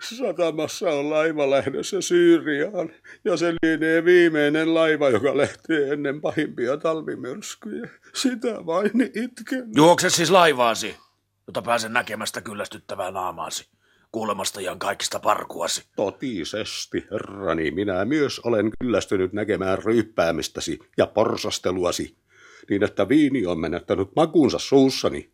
[0.00, 2.92] Satamassa on laiva lähdössä Syyriaan,
[3.24, 7.88] ja se lienee viimeinen laiva, joka lähtee ennen pahimpia talvimyrskyjä.
[8.14, 9.64] Sitä vain itken.
[9.76, 10.96] Juokse siis laivaasi,
[11.46, 13.70] jota pääsen näkemästä kyllästyttävää naamaasi,
[14.12, 15.82] kuulemasta ihan kaikista parkuasi.
[15.96, 22.16] Totisesti, herrani, minä myös olen kyllästynyt näkemään ryyppäämistäsi ja porsasteluasi,
[22.70, 25.30] niin että viini on menettänyt makunsa suussani.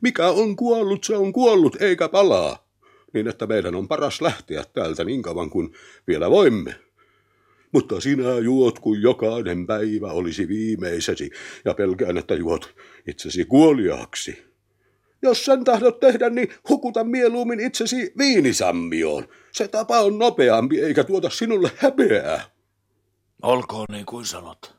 [0.00, 2.66] Mikä on kuollut, se on kuollut, eikä palaa.
[3.12, 5.72] Niin että meidän on paras lähteä täältä niin kauan kuin
[6.08, 6.74] vielä voimme.
[7.72, 11.30] mutta sinä juot kuin jokainen päivä olisi viimeisesi
[11.64, 12.74] ja pelkään, että juot
[13.06, 14.55] itsesi kuoliaaksi.
[15.22, 19.28] Jos sen tahdot tehdä, niin hukuta mieluummin itsesi viinisammioon.
[19.52, 22.50] Se tapa on nopeampi eikä tuota sinulle häpeää.
[23.42, 24.76] Olkoon niin kuin sanot.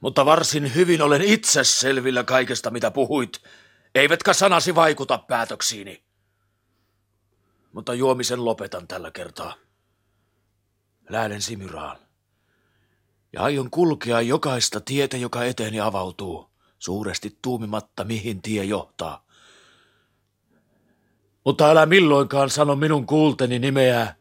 [0.00, 3.42] Mutta varsin hyvin olen itse selvillä kaikesta, mitä puhuit,
[3.94, 6.02] eivätkä sanasi vaikuta päätöksiini.
[7.72, 9.54] Mutta juomisen lopetan tällä kertaa.
[11.08, 11.98] Lähden Simyraan.
[13.32, 16.51] Ja aion kulkea jokaista tietä, joka eteeni avautuu,
[16.82, 19.24] suuresti tuumimatta, mihin tie johtaa.
[21.44, 24.14] Mutta älä milloinkaan sano minun kuulteni nimeä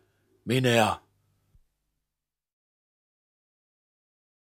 [0.45, 0.99] Minea.